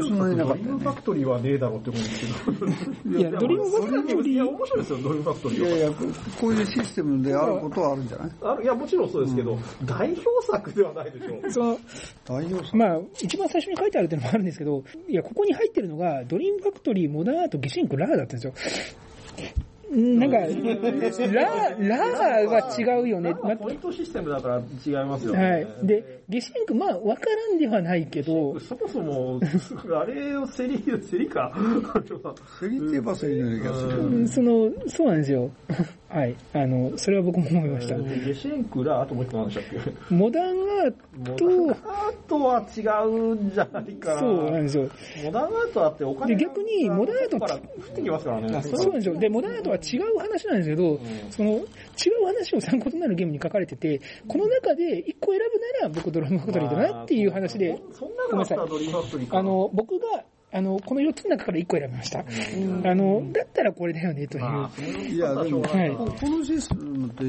[0.02, 3.20] そんなになかっドリームファクトリーはねえだろうって思うんですけど。
[3.20, 5.68] いや、ドリームファクトリいや、ー、面白いですよ、ドリームファクトリーは。
[5.70, 6.06] たいやいや、こ
[6.42, 8.32] こういうシステムであることはあるんじゃない？
[8.42, 10.22] あるいや、もちろんそうですけど、代表
[10.52, 11.52] 作ではないでしょ う。
[11.52, 11.80] その、
[12.26, 12.72] 大丈夫さ。
[12.78, 18.54] まあ、一番最初に書いてあるっていうのもあるんですけど、いや、ここに入ってるのが、ドリームファクトリー、モダンアート、ゲシンク、ラーだったんですよ。
[19.96, 23.34] んなんか、ラー、ラーは違うよね。
[23.44, 25.52] まあ、ポイントシステムだから違いますよね。
[25.52, 25.68] はい。
[25.84, 29.40] で、ゲシンク、まあ、わからんではないけど、そもそも、
[29.96, 31.52] あれを競り、競りか？
[32.60, 33.90] 競りって言えば競りのような気がする。
[34.00, 35.52] うんその、そうなんですよ。
[36.14, 36.36] はい。
[36.54, 37.96] あの、それは僕も思いました。
[37.96, 40.14] ゲシェンクラ、あともう一個何でしたっけ？
[40.14, 40.94] モダンアー
[41.36, 44.20] ト、アートは違うんじゃないかな。
[44.20, 44.90] そうなんですよ。
[45.24, 47.62] モダンアートあってお金がで逆にモダンアートから降っ
[47.96, 48.62] てきますからね。
[48.62, 49.16] そうなんですよ。
[49.18, 51.00] で、モダンアートは違う話なんですけど、
[51.32, 51.64] その、違う
[52.28, 59.40] 話を参考となるゲームに書かれてて、この中で一個選ぶなら僕ドラムファクトリーだなっていう話で、そんなのあったらドリームファクトリーか。
[59.40, 60.24] あ、の、僕が、
[60.56, 62.20] あの、この4つの中から1個選びました。
[62.20, 62.24] あ
[62.96, 65.16] の、だったらこれだよね、という。
[65.16, 67.24] いや、でも、はいここのシステムって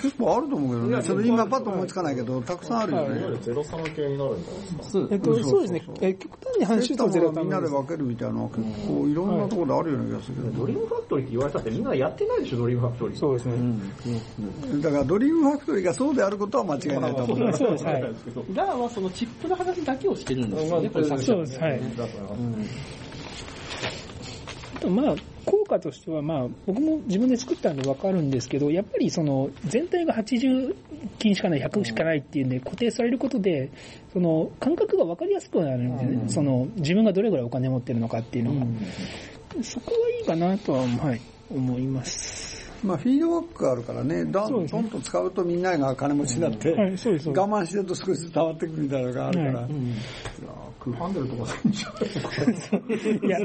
[0.00, 1.02] 結構あると思うけどね。
[1.02, 3.38] それ今パッと思いつかないけど、たくさんあるよね。
[3.42, 5.08] ゼロサム系になるんじゃないですか。
[5.10, 5.82] えっと、そうですね。
[6.00, 10.60] え極端に半周とゼロみんなで分けるみたいなのは結構いろんなところであるような気がするけど。
[10.60, 13.18] ドリームファクトリーって言われたってみんなやってないでしょ、ドリームファクトリー。
[13.18, 14.80] そうですね。
[14.80, 17.52] だからドリームファクトリーがそうであることは間違いないと思う。
[17.52, 18.02] そうです、はい。
[18.54, 21.80] ラーはそのチップの話だけをしてるんですよね、これ作者そうです、はい。
[24.80, 30.74] とまあ、効果としてはまあ、僕も自分で作ったんでわかるんですけど、やっぱりその、全体が80
[31.18, 33.70] 金しかない、100しかないっていうんで固定されることで、
[34.12, 38.66] その、感覚がわかりやすくなるんでね、その、自分がどれぐらいお金持ってるのかっていうのが、
[39.62, 41.20] そこはいいかなとは、はい、
[41.54, 42.49] 思います。
[42.82, 46.72] まあ、フィードバックがあるからね、どんねどんと使うとみんなが金持ちになって。
[46.72, 49.70] 我慢してると少しずつ溜まってくるみたいなのがあるから、はい
[50.80, 52.00] クーハンデルとかするんじゃな
[53.14, 53.38] いいや、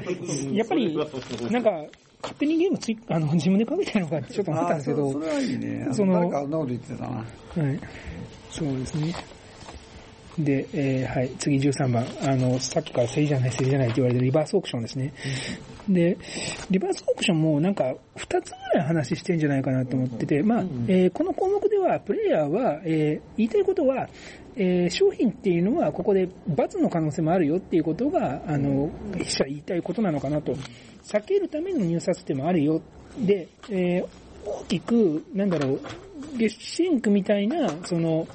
[0.53, 0.97] やっぱり、
[1.51, 1.69] なんか、
[2.21, 5.87] 勝手にゲームつい、あの、自分でかけてるのかってちょっと思ったんですけどあそ、それはいいね。
[5.91, 7.07] その誰かあんなこと言ってたな。
[7.09, 7.25] はい。
[8.49, 9.15] そうですね。
[10.39, 12.05] で、えーはい、次13番。
[12.23, 15.13] あの、さっきから競りじゃない、競りじゃないって言われてるリバースオークションですね。
[15.89, 16.17] で、
[16.71, 24.09] リバースオークションもなんか、2つぐらい話してんじゃないかなと思ってて、まあ、えーこの項目では、プレイヤーは、えー言いたいことは、
[24.55, 30.55] えー商品っていうのはここで罰の可能性もあるよっていうことが、あの、筆者言いたいことなのかなと。
[31.03, 32.81] 避けるための入札でもあるよ。
[33.19, 34.07] で、えー
[34.47, 35.81] 大きく、なんだろう、
[36.37, 38.27] ゲシンクみたいな、その、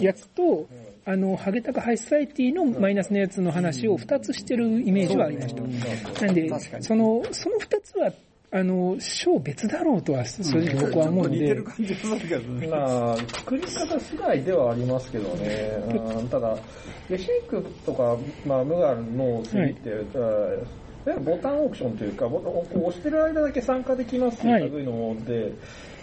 [0.00, 0.68] やつと、
[1.06, 5.62] あの、ハゲタカハイソサイティのマイナスのやつの話を二つしてるイメージはありました。
[6.24, 6.50] なんで、
[6.80, 8.10] その、その二つは、
[8.50, 11.38] あの、章別だろうとは正直僕は思うんで。
[11.38, 12.66] 似てる、感じがするけどね。
[12.68, 15.76] まあ、作り方次第ではありますけどね。
[16.16, 16.28] うん。
[16.28, 16.56] ただ、
[17.10, 20.18] ゲシンクとか、まあ、ムガルの競りって、うんい。
[20.18, 20.48] わ
[21.08, 25.52] ゆるボタンオークションというか、ボタンを押してる間だけ参加できますってはいいうので、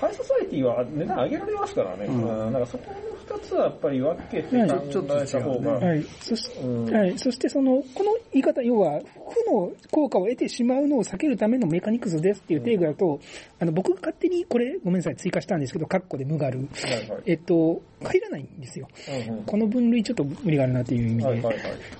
[0.01, 2.05] ハイソサイティは値段上げられますからね。
[2.05, 2.45] うん。
[2.47, 2.53] うん。
[2.53, 5.23] なんかそこの二つはやっぱり分けて考はいちょっと違うね。
[5.23, 6.03] えた方が、はい。
[6.21, 6.91] そしうん。
[6.91, 7.19] はい。
[7.19, 9.05] そしてその、この言い方、要は、負
[9.51, 13.19] の効果を得てしまうのを避けるためのメカニクスですっていう定義だと、
[13.59, 16.59] あの、僕が勝手にこれ、ごめんなさい、追加したんですけど、カッコでムガル。
[16.59, 17.21] はいはい。
[17.27, 18.87] えっと、入らないんですよ。
[19.29, 19.43] うんうん。
[19.43, 21.25] この分類ちょっと無理があるなっていう意味で。
[21.25, 21.57] はいはいはい。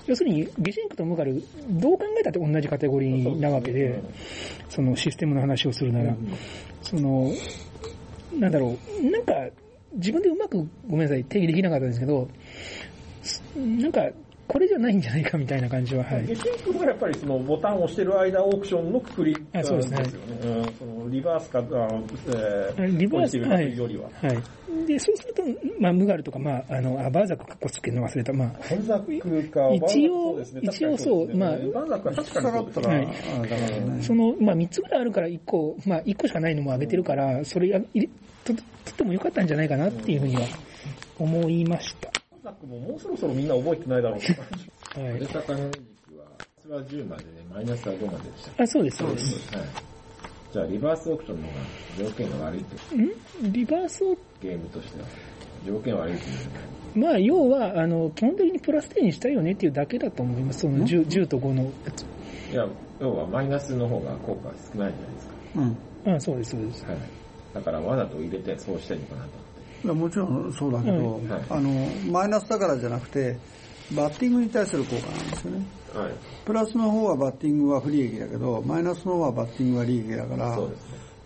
[0.08, 1.40] 要するに、ゲシンクとムガル、
[1.70, 4.02] どう考えたって同じカテゴリーなわけで、
[4.68, 6.16] そのシステムの話をするなら、
[6.82, 7.30] その、
[8.38, 9.34] なんだろう、なんか、
[9.94, 12.28] 自分でうまく、ごめんなさい、定義できなかったんですけど、
[13.56, 14.08] なんか、
[14.52, 16.36] これじゃないんじゃないかみたいな感じは、はいゲ。
[16.36, 20.12] シンクがやっぱりそのボタンを押してる間オークションのくくりあそうですねよね。
[20.42, 23.78] うんそのリバースか、あのえーリバース、ポジティブなはい。
[23.78, 24.10] よりは。
[24.20, 24.86] はい。
[24.86, 25.42] で、そうすると、
[25.80, 28.32] まあ、ムガルとか、まあ、あの、あバーザクかっこつけるの忘れた。
[28.34, 32.86] まあ、バルザックか、一応ね一応そうねまあバルザックは確かにそうですね。
[33.88, 34.02] はい。
[34.02, 38.08] その、まあ、3つぐらいあるから1個、まあ、1個しかないのも上げてるから、それや入れ
[38.44, 40.42] と、とってもよかったんじゃないかなっていうふうには
[41.18, 42.21] 思いました。
[42.42, 45.00] ザックももうそろそろみんな覚えてないだろう。
[45.00, 45.26] はい出。
[45.26, 45.78] たかの時
[46.08, 46.24] 期は、
[46.62, 48.62] プラスは10までで、マイナスは5まででした。
[48.62, 49.56] あ、そうです、そうです。
[49.56, 49.66] はい。
[50.52, 55.06] じゃあ、リバースオークションの方が条件が悪いって、んリバースを、ゲームとしては。
[55.64, 60.60] 条件悪いっていうまあ、要は、あの、基本的にプラス10にしたいよねっていうだけだと思います。
[60.60, 62.02] その 10, 10と5のやつ。
[62.52, 62.66] いや、
[63.00, 65.34] 要はマイナスの方が効果が少ないじゃないですか。
[66.06, 66.14] うん。
[66.16, 66.84] あ、そうです、そうです。
[66.84, 66.96] はい。
[67.54, 69.41] だからわざと入れてそうしてるのかなと。
[69.84, 71.70] もちろんそうだけど、うんはいあの、
[72.10, 73.36] マイナスだからじゃなくて、
[73.94, 75.66] バッティングに対する効果なんですよね。
[75.94, 76.12] はい。
[76.44, 80.68] プラスの方はバッティングは不利益だけど、マイナスの方はバッティングは利益だから、ね。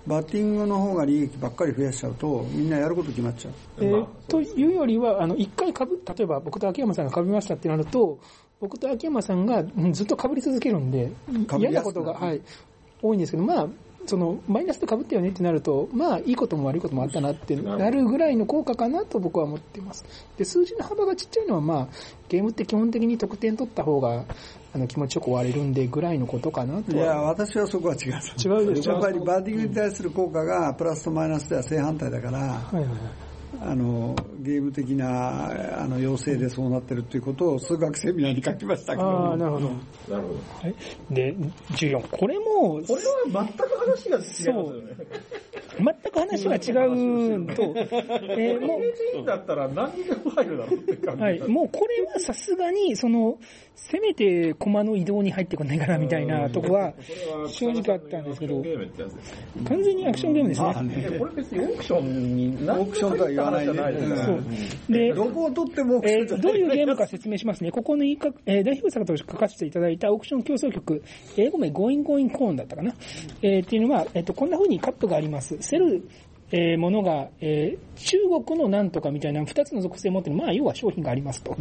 [0.06, 3.54] バッティングの方が利益ばっかり増やしちゃうと、みんなやること決まっちゃう。
[3.78, 8.18] えーまあというよりは、あの、一回かぶ、例えば僕と秋山さんが被りましたってなると、
[8.60, 11.12] 僕と秋山さんがうんずっと被り続けるんで、
[11.58, 12.40] 嫌なことが、はい、
[13.02, 13.68] 多いんですけど、まあ、
[14.06, 20.04] その、マイナスと被ったよねってなると、まあ、いいことも悪いこともあったなってなるぐらいの効果かなと僕は思っています。
[20.36, 21.88] で、数字の幅がちっちゃいのは、まあ、
[22.28, 24.24] ゲームって基本的に得点取った方が、
[24.74, 27.22] あの、気持ちよく終われるんで、ぐらいのことかなといや、は。
[27.22, 28.12] 私はそこは違う。
[28.12, 33.25] 違うでしょやっぱりバッティングに対する効果がプラスとマイナスでは正反対だから、はいはいはい。
[33.60, 39.08] あの、ゲーム的な、あの、要請でそうなってるっていうことを数学セミナーに書きましたけど。
[39.08, 39.70] ああ、なるほど。
[40.08, 40.40] なるほど。
[40.62, 40.74] はい。
[41.10, 41.34] で、
[41.72, 42.08] 14。
[42.10, 44.96] これも、これは全く話が違いますよね。
[45.78, 47.74] 全く話が違うと、
[48.36, 51.22] えーもいいんだったら何にでも入るだろうって感う、じ。
[51.22, 53.38] はい、もうこれはさすがに、その、
[53.74, 56.94] せめて駒の移動に入ってこないかなみたいなとこは、
[57.46, 59.38] 正直あったんですけどゲームってやつですね。
[59.68, 60.96] 完全にアクションゲームですまあね。
[60.96, 64.42] でこれ別にオークションに何オークションとは言わないねじゃないですかそう。
[64.88, 67.70] で、どこを取ってもオークえションじゃーどういうゲームか説明しますね。
[67.70, 71.02] ここの言いか、えー代表作として書かせていただいたオークション競争曲、
[71.36, 72.94] 英語名 Going Going Corn だったかな。
[73.42, 75.56] えーっていうのは、えっ、と、こんな風にカップがあります。
[75.66, 76.08] セル、
[76.52, 81.56] えーものが、えー中国のなんとかみたいな二つの属性を持ってる、まあ、要は商品がありますと。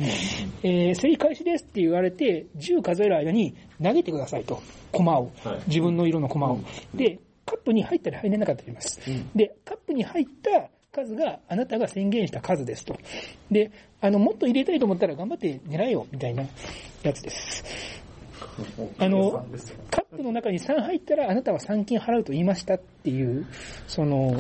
[0.64, 4.62] えー競り開始ですって言われて、10数える間に投げてくださいと。
[4.92, 5.32] 駒を。
[5.44, 6.60] はい自分の色の駒を。
[6.94, 9.00] で、カップに入ったり入れなかったりします。
[9.36, 12.96] で、カップに入った数があなたが宣言した数ですと。
[13.52, 16.44] で、あの、もっと入れたいと思ったら頑張って狙えよ、みたいな
[17.04, 17.64] やつです。
[19.00, 19.46] あの、
[19.92, 23.46] カップの中に3入ったらあなたは3金払うと言いましたっていう、
[23.88, 24.38] その、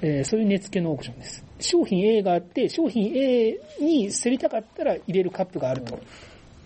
[0.00, 1.44] えーそういう値付けのオークションです。
[1.60, 5.98] 商品 A があって、商品 A に競りたかったら入れるカップがあると。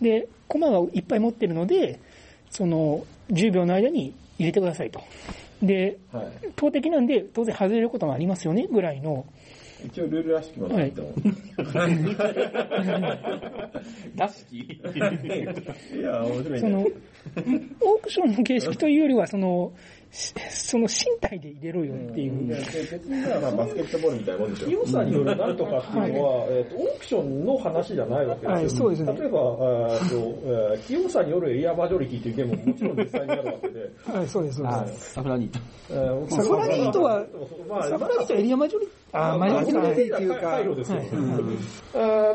[0.00, 1.98] で、コマがいっぱい持ってるので、
[2.50, 5.00] その、10秒の間に入れてくださいと。
[5.62, 6.26] で、はい。
[6.56, 9.24] 投擲なんで当然外れることもありますよね、ぐらいの。
[9.84, 10.92] 一応ルールらしきものはい。
[10.92, 11.14] と思う。
[14.16, 14.80] らしきい。
[16.02, 16.60] や、面白い。
[16.60, 18.96] その。、オークションの形式とい。
[18.96, 19.72] うよりは、その、
[20.12, 22.48] その身体で入れろよっていう。
[22.48, 24.66] 別にまあバスケットボールみたいなもんでしょ。
[24.66, 28.52] 清さによるなんとかっていうのは、えーとオークションの話じゃないわけですよ。
[28.52, 29.38] はいそうですね例えば、
[30.88, 35.12] えさによるエリアマジョリティっていうゲームももちろん実際にあるわけで、はい、そうです、そうあです。
[35.12, 35.60] サフラニート。
[35.90, 37.24] えーサフラニートは、
[37.68, 38.92] まあサフラニートはエリアマジョリティ？
[39.12, 40.98] マジョリティかっていうか、回路ですよ。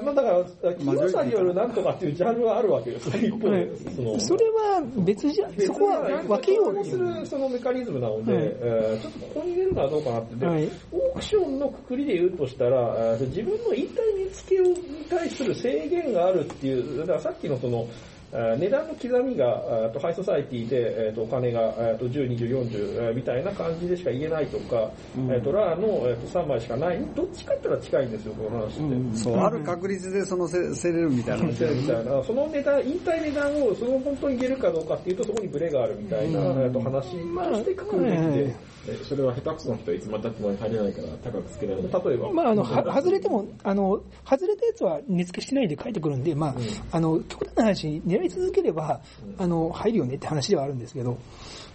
[0.04, 3.10] まあだから、清さによるなんとかっていうジャンルはあるわけです。
[3.18, 7.26] 一方で、その、それは別じゃ、そこは分けようってすいう。
[7.68, 10.36] カニズムなので、はいえーちょっとここに入れるのはどうかなって。
[10.36, 14.76] ではいオークションのくくりで言うとしたら、えー自分の言いたい値付けに
[15.10, 29.18] 対する制限があるっていう、だからさっきのその、えー値段の刻みが、えーとハイソサイティで、えーとお金が、えーと10、20、40、えーみたいな感じでしか言えないとか、えーとラーの、えーと3枚しかない、どっちかって言ったら近いんですよ、この話って。
[29.18, 31.46] そう、ある確率でそのせ競れるみたいな。
[31.48, 38.20] みたいな、その値段、言いたい値段を、その本当に言えるかどうかっていうと、そこにブレがあるみたいな、えっと話としてくくるべきで、
[38.50, 38.56] え
[39.04, 42.04] それは下手くそな人はいつまでたっても入れないから高くつけられない。
[42.06, 46.56] 例えば、まあ、あの、は外れても、あの、外れたやつは値付けしてないで書いてくるんで、まあ、
[46.92, 49.02] あの、極端な話、狙い続ければ、
[49.38, 51.18] あの、入るよねって話ではあるんですけど、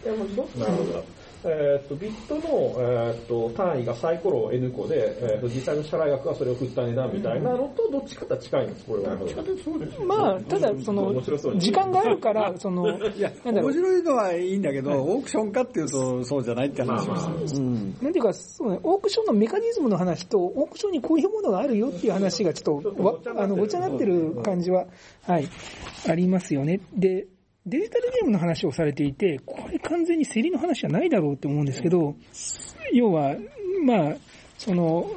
[0.04, 1.04] いやもうどっちかと
[1.44, 9.16] えっと、ビットの、えっと、単位がサイコロ N 個で、えっと、実際の支払い額はそれを振った値段みたいなのと、どっちかとは近いんです、これは。
[10.06, 17.64] まあ、ただ、その面白そう、時間があるから、その、 なんだろう、面白いのはいいんだけど、オークションかっていうとそうじゃないって話をしてる。
[18.02, 24.86] なんていうか、そうね、オークションのメカニズムの話と、オークションにこういうものがあるよっていう話がちょっと、わあの、ごちゃになってる感じは、
[25.22, 25.48] はい、
[26.08, 26.80] ありますよね。
[26.94, 27.26] で、
[27.64, 32.16] デジタルゲームの話をされていて、これ完全に競りの話じゃないだろうって思うんですけど、
[32.92, 33.36] 要は、
[33.84, 34.16] まあ、
[34.58, 35.10] その、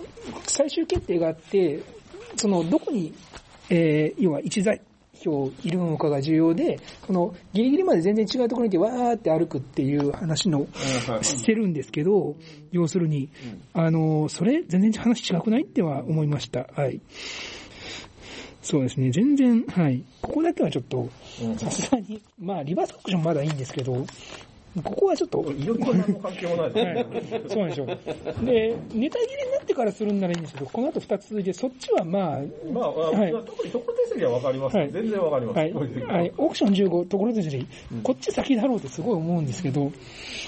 [0.48, 1.82] 最終決定があって、
[2.36, 3.14] その、どこに、
[3.70, 4.80] えー要は一材
[5.16, 10.68] 票いるのかが重要で、このギリギリまで全然違うところにいてわーって歩くっていう話の
[11.22, 12.36] してるんですけど、
[12.72, 13.30] 要するに、
[13.74, 16.68] あの、それ全然話違くないっては思いました。
[16.76, 17.02] はい。
[18.66, 20.04] そうですね、全然、はい。
[20.24, 21.08] ここだけはちょっと、
[21.58, 23.94] さすがに、まあ、リバースオークションまだいいんですけど、
[24.84, 26.94] ここはちょっと、いよいよ何の関係もないですね。
[26.94, 27.06] はい、
[27.48, 27.88] そうなんでしょう。
[28.44, 32.40] で、ネタ切れになってからするんならいいんですけど、この後二つ続いて、そっちはまあ、
[32.74, 33.32] まあ、あはい。
[33.32, 34.92] 特に特定席はわかります、はい。
[34.92, 35.58] 全然わかります。
[35.60, 36.24] はい、は。
[36.24, 37.68] い、オークション15、ところでじり、
[38.02, 39.92] こっち先だろうってすごい思うんですけど、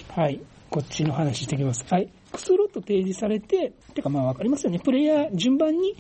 [0.10, 0.42] はい、
[0.72, 1.86] こっちの話してきます。
[1.88, 5.96] はい、複数ロット提示されて、てかまあわかりますよね、プレイヤー順番に、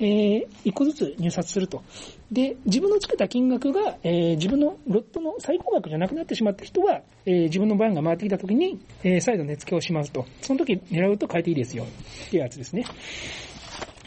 [0.00, 1.82] えー、一個ずつ入札すると。
[2.30, 10.26] で、自分のつけた金額が、えー、自分のロットの最高額じゃなくなってしまった人は、えー、自分の番が回ってきた時に、えー、再度値付けをしますと。
[10.40, 11.84] その時狙うと変えていいですよ。
[11.84, 12.84] っていうやつですね。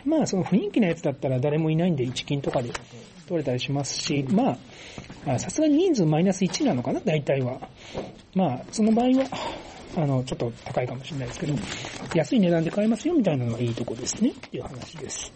[0.05, 2.69] まあ、その雰囲気のやつだったら誰もいないんで、1金とかで
[3.27, 4.57] 取れたりしますし、ま
[5.25, 7.59] あ、さすがに人数マイナス1なのかな、大体は。
[8.35, 9.25] まあ、その場合は、
[9.97, 11.53] あの、ちょっと高いかもしれないですけど、
[12.13, 15.31] 安い値段で買えますよみたいなのがいいとこですね、っていう話です。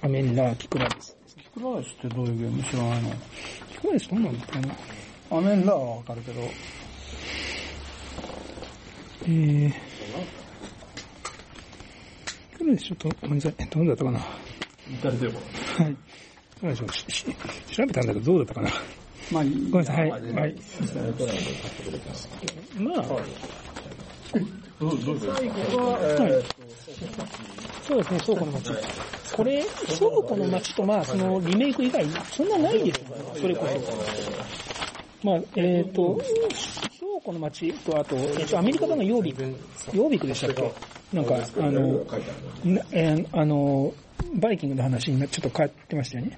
[0.00, 1.16] アメンラーキクラです。
[1.36, 3.10] キクラーシってどういうゲーム知らないの？
[3.70, 4.74] キクラですどうなんだろうな？
[5.38, 6.40] アメンラーはわかるけど、
[9.24, 9.70] えー、
[12.52, 13.54] キクラですちょっと、ごめんなさい。
[13.70, 14.20] どうだったかな？
[15.02, 15.40] 誰でも。
[15.78, 15.96] はい。
[16.76, 18.70] 調べたんだけどどうだったかな？
[19.30, 19.44] まあ。
[19.44, 20.10] ごめんなさい。
[20.10, 20.20] はい。
[20.34, 20.54] はい。
[22.78, 23.22] まあ、はい。
[27.86, 28.70] そうですね、倉庫の街。
[29.32, 33.66] これ、倉庫の街とまあ、そのリメイク以外、そんなないですよね、それこ
[35.22, 35.26] そ。
[35.26, 36.14] まあ、えっ、と、
[36.98, 39.42] 倉庫の街と、あと、えっ、と、アメリカ版のヨービク。
[39.92, 40.72] ヨービクでしたっけ？
[41.12, 42.04] なんか、あの、
[42.64, 43.92] なえーあの、
[44.34, 46.36] バイキングの話になちょっと変わってましたよね。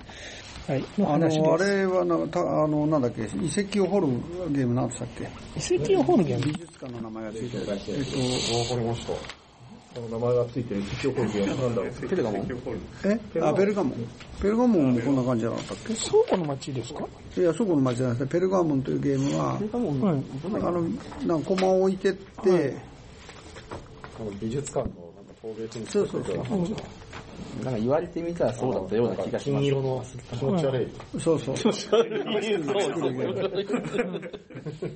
[0.69, 0.85] はい。
[0.99, 1.39] のあ話です。
[1.39, 4.07] の、あれはな、たあの、なんだっけ、遺跡を掘る
[4.53, 5.25] ゲームなんでしたっけ？
[5.25, 6.45] 遺跡を掘るゲーム？
[6.45, 7.63] 美術館の名前がついてる。
[7.63, 9.13] えっわかりました。
[9.95, 12.09] この名前がついてる地表工業なんだろう。
[12.09, 12.55] ペレガモンと、
[13.05, 14.09] えあ、ペルガモン。
[14.43, 15.97] ペルガモンもこんな感じじゃなかったっ倉
[16.29, 17.05] 庫の街ですか？
[17.35, 19.65] けいや、そこの町じゃなくて、ペルガモンというゲームは、はい。
[19.73, 20.83] あの、
[21.27, 22.77] なんかコマを置いてって、
[24.21, 26.37] あの美術館のなんか陶芸地にそうそうそう。
[27.65, 29.63] なんか言われてみたらそうだったような気がします。
[29.63, 30.05] 金色の
[30.39, 31.21] 気持ち悪い。
[31.21, 31.55] そうそう。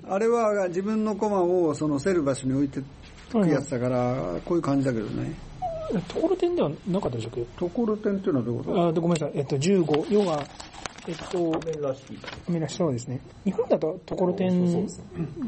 [0.08, 2.80] あれは自分のコマをそのセル場所に置いて
[3.32, 5.34] くやつだから、こういう感じだけどね。
[6.08, 8.86] ところてんではなかったでしょうところてんっていうのはどういうこと？
[8.88, 9.32] あごめんなさい。
[9.34, 10.12] えっと、15。
[10.12, 10.42] 要は、
[11.04, 11.38] えっと、
[12.48, 13.20] 面らしそうですね。
[13.44, 14.86] 日本だとところてん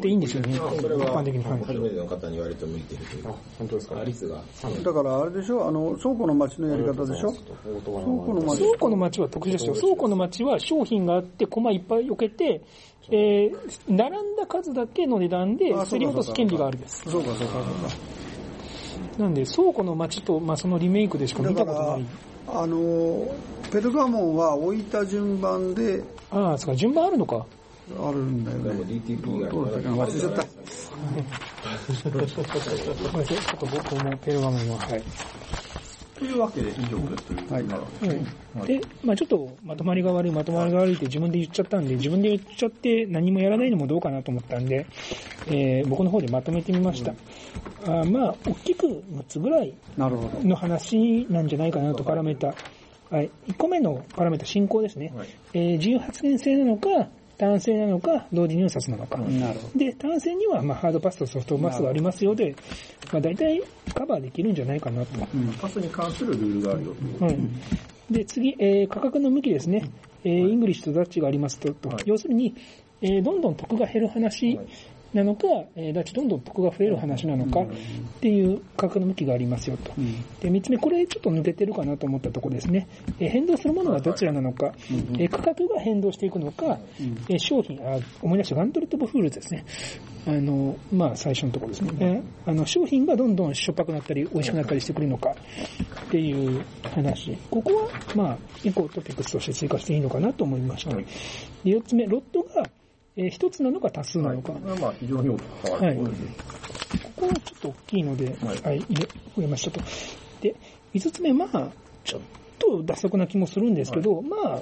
[0.00, 0.58] でいいんですよね。
[0.80, 1.44] それは一般的に。
[1.44, 1.60] はい。
[1.64, 4.04] 初めての方に言われて向いてるというか、本当ですか？
[4.04, 4.42] 率が
[4.82, 5.68] だからあれでしょ？
[5.68, 7.32] あの、倉庫の町のやり方でしょ？
[7.32, 8.58] 倉庫の町。
[8.58, 9.74] 倉庫の町は特殊ですよ。
[9.74, 12.60] 倉庫の町は商品があって、コマいっぱい避けて、
[13.10, 13.54] えー、
[13.88, 17.08] 並んだ数だけの値段であ競り落とす権利があるんです。
[17.08, 17.62] そうかそうかそうか。
[19.18, 22.04] なんで、倉庫の町と、まあ、そのリメイクでしか見たことない。
[22.46, 23.26] あの、
[23.70, 27.46] ペルガモンは置いた順番でああ、そうか、順番あるのか。
[28.00, 28.94] あるんだよでもね。
[28.94, 30.44] DTP がどうだったかな忘れちゃった。
[31.94, 35.02] ちょっと僕もペルガモンは、はい。
[36.16, 37.52] というわけで以上ですという。
[37.52, 37.66] はいう
[38.64, 44.86] んで、まあちょっとまとまりが悪い、まとまりが悪いって自分で言っちゃったんで、自分で言っちゃって何もやらないのもどうかなと思ったんで、
[45.48, 47.12] えー僕の方でまとめてみました。
[47.84, 49.74] あーまあ、大きく6つぐらい。
[50.44, 52.54] の話なんじゃないかなと、パラメータ。
[53.14, 53.30] はい。
[53.48, 55.12] 1個目のパラメータ、進行ですね。
[55.52, 57.08] えー自由発言制なのか、
[57.38, 59.18] 単性なのか、同時入札なのか。
[59.18, 62.54] なるほで、単性には、まあ、ハードパスとソフトパスがありますよで、
[63.12, 63.62] まあ、大体
[63.94, 65.20] カバーできるんじゃないかなと。
[65.60, 67.24] パスに関するルールがあるよう。
[67.24, 67.60] うん。
[68.10, 69.90] で、次、えー価格の向きですね。
[70.24, 72.54] えーイングリッシュとダッチがありますと、と要するに、
[73.02, 74.58] えーどんどん額が減る話
[75.14, 75.46] なのか、
[75.76, 77.66] えーどんどん額が増える話なのかっ
[78.20, 79.92] ていう価格の向きがありますよと。
[80.40, 82.88] で、三つ目、これちょっと抜けてるかなと思ったところですね。
[83.20, 84.72] えー変動するものはどちらなのか、
[85.18, 86.78] えー価格が変動していくのか、
[87.28, 89.64] えー商品、あ、思い出したガントレット・オブ・フールズですね。
[90.26, 91.90] あの、まあ、最初のところですね。
[92.00, 95.30] えーあの、商品がどんどんしょっぱくなったり、美味しくなったりしてくるのか
[96.06, 96.62] っていう
[96.94, 97.36] 話。
[97.50, 100.96] ここは、まあ、一個トピックスとして追加していいのかなと思いました。
[100.96, 101.04] で、
[101.64, 102.64] 四つ目、ロットが、
[103.16, 104.52] えー一つなのか多数なのか。
[104.52, 105.96] これはまあ非常に大きく変わはい。
[105.96, 106.02] こ
[107.16, 109.80] こはちょっと大きいので、はい、入れ、増えましたと。
[110.40, 110.54] で、
[110.92, 111.70] 五つ目、まあ、
[112.04, 112.20] ちょっ
[112.58, 114.60] と脱足な気もするんですけど、まあ、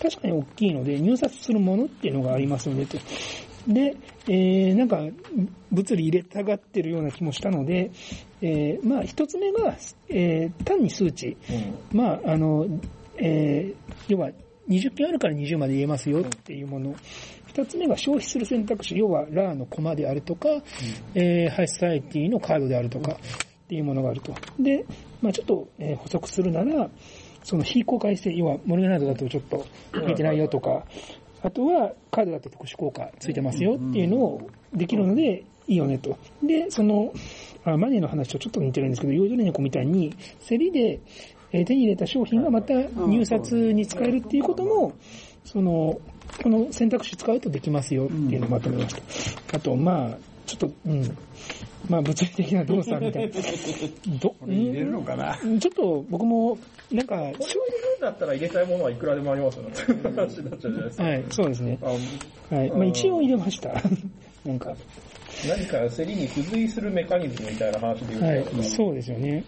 [0.00, 2.98] 確かに大きいので、入札するものっていうのがありますので、と。
[3.68, 5.00] で、えー、なんか、
[5.70, 7.90] 物理入れたがってるような気もしたので、
[8.40, 9.76] えー、まあ、一つ目が、
[10.08, 11.36] えー、単に数値。
[11.92, 12.66] まあ、あの、
[13.16, 13.74] えー、
[14.08, 14.30] 要は、
[14.68, 16.94] 20件あるから20まで言えますよっていうもの。
[17.60, 20.48] 二つ目が消費する選択肢、要はラーのコマであるとか、
[21.14, 23.16] えーハイソサイティのカードであるとかっ
[23.68, 24.34] ていうものがあると。
[24.58, 24.84] で、
[25.20, 26.88] まあちょっと、えー補足するなら、
[27.44, 29.66] その非公開性、要はモルガナードだとちょっと
[30.06, 30.84] 見てないよとか、
[31.42, 36.16] あとはカードだと特殊効果ついてますよっていうのをできるのでいいよねと。
[36.42, 37.12] で、その、
[37.64, 40.14] あマネーの話とちょっと似てるんですけど、ヨードレネコみたいに
[40.48, 41.00] 競りで
[41.52, 44.92] えー手に入れた商品がまた入札に使えるっていうことも、
[45.44, 45.98] その、
[46.42, 48.94] この選択肢使うとできますよっていうのをまとめまし
[49.50, 49.56] た。
[49.56, 51.16] あと、まあ、ちょっと、うん。
[51.88, 53.32] まあ、物理的な動作みたいな。
[54.20, 55.38] ど、入れるのかな？
[55.42, 56.58] うんちょっと僕も、
[56.90, 59.70] なんか、これを入れるんだったら入れたいものはいくらでもありますよね。
[59.70, 61.04] っていう話になっちゃうじゃないですか。
[61.04, 61.78] はい、そうですね。
[61.82, 62.70] あはい。
[62.70, 63.70] まあ、一応入れました。
[64.44, 64.74] なんか、
[65.48, 69.44] 何か競りに付随するメカニズムみたいな話ではい言うと、、そうですよね。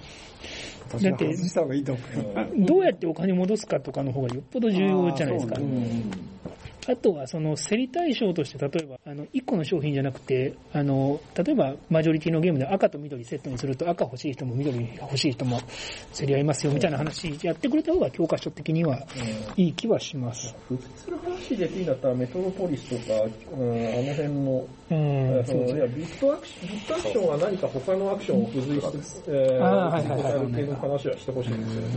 [0.91, 2.67] 私は外した方がいいと思う。
[2.67, 5.57] どうやってお金戻すかとかの方がよっぽど重要じゃないですか。
[6.89, 15.61] あとは、その、競り対象として、例えば、あの、1個の商品じゃなくて、あの、例えば、マジョリティのゲームで赤と緑セットにすると、赤欲しい人も緑欲しい人も
[16.13, 18.99] 競り合いますよ、みたいな話、やってくれた方が教科書的には
[19.57, 20.55] いい気はします。
[20.69, 23.23] 付随する話でいいんだったらメトロポリスとか、
[23.53, 24.95] うん、あの辺の、う
[25.41, 30.33] ん、そのいやビットアクション、ビットアクションは何か他のアクションを付随して、えー、はいはいはい。
[30.33, 31.97] ある程度の話はしてほしいんですよね。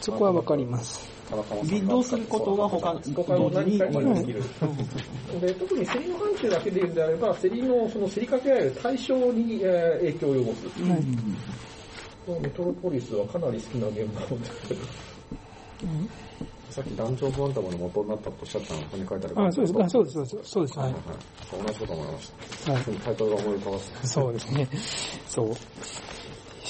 [0.00, 1.19] そこはわかります。
[1.64, 4.42] ビッドすることは他の、他の何かにもできる。
[5.32, 5.40] る。
[5.40, 10.66] で特に競りの範疇だけで言うんであれば、競りのその競りかけられる対象に、えー影響を及ぼす。
[12.42, 14.46] メトロポリスはかなり好きなゲームなので。
[16.70, 20.92] さっきダンジョンズワンダムの元になったとおっしゃったのここに書いてあるあ、そうです、あそうです、そうです、そうです、はい。
[20.92, 21.02] はい
[21.50, 22.32] 同じこと思いまし
[22.64, 22.72] た。
[22.72, 24.68] はいタイトルが思い浮かばせそうですね。
[25.26, 25.50] そう。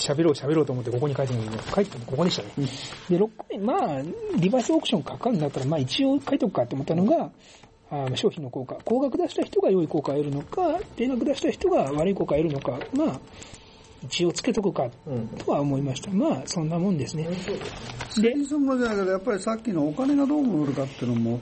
[0.00, 2.66] 喋ろう喋ろうと思ってここに書いてるのに、書いてるのここでしたね。
[3.10, 4.02] で、6個目、まあ、
[4.36, 7.30] リバースオークションかかるんだったら、まあ一応書いとくかと思ったのが、
[7.90, 8.78] あ商品の効果。
[8.84, 13.20] 高額出した人が良い効果を得るのか、低額出した人が悪い効果を得るのか、まあ、
[14.04, 14.88] 一応つけとくか、
[15.44, 16.10] とは思いました。
[16.10, 17.28] まあ、そんなもんですね。
[18.14, 21.40] 競りそのものじゃないけど、やっぱりさっきのお金がどう戻るかっていうのも、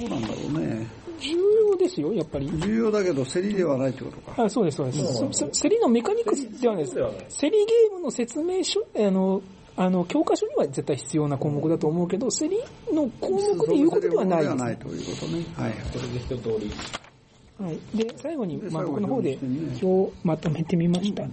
[0.00, 0.86] どうなんだろうね。
[1.20, 1.36] 重
[1.70, 2.50] 要ですよ、やっぱり。
[2.58, 4.44] 重要だけど、競りではないってことか。
[4.44, 5.62] あそうです、そうです。
[5.62, 6.96] 競りのメカニクスではないです。
[6.96, 9.42] 競りゲームの説明書、あの、
[9.76, 12.58] あの、教科書には絶対必要な項目だと思うけど、競り
[12.92, 14.54] の項目で言うことではないです。
[14.54, 15.44] ないということね。
[15.56, 15.74] はい。
[15.92, 16.70] それで一通り。
[17.58, 17.96] はい。
[17.96, 21.24] で、最後に、まあ僕の方で表をまとめてみました。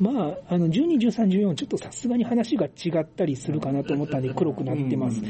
[0.00, 0.10] ま
[0.48, 5.20] あ、あの、12、13、14、ちょっとさすがに話が違ったりするかなと思ったんで黒くなってます。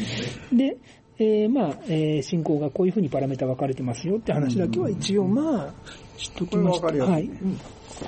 [0.51, 0.76] で、
[1.19, 5.75] えーまあ、えー進行がこういうふうにパラメータ分かれてますよって話だけは一応まあ、
[6.17, 6.87] しときました。
[6.87, 7.23] これわかはい。
[7.25, 7.57] りやすいね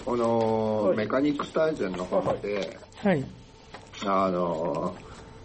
[0.05, 3.25] この、メカニクス大全の方で、はい。
[4.07, 4.95] あの、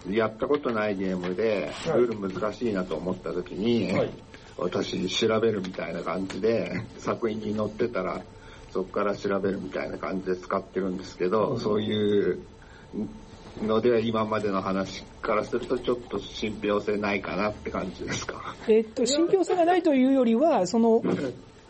[0.10, 3.91] やったことないゲームで、ルール難しいなと思った時に、
[4.57, 8.22] 私調べるみたいな感じで、 作品に載ってたら、
[8.72, 12.39] そこから調べるみたいな感じで使ってるんですけど、そういう
[13.62, 18.55] ので今までの話からするとちょっと信憑性ないかなって感じですか。
[18.68, 21.01] えっと、信憑性がないというよりは、その、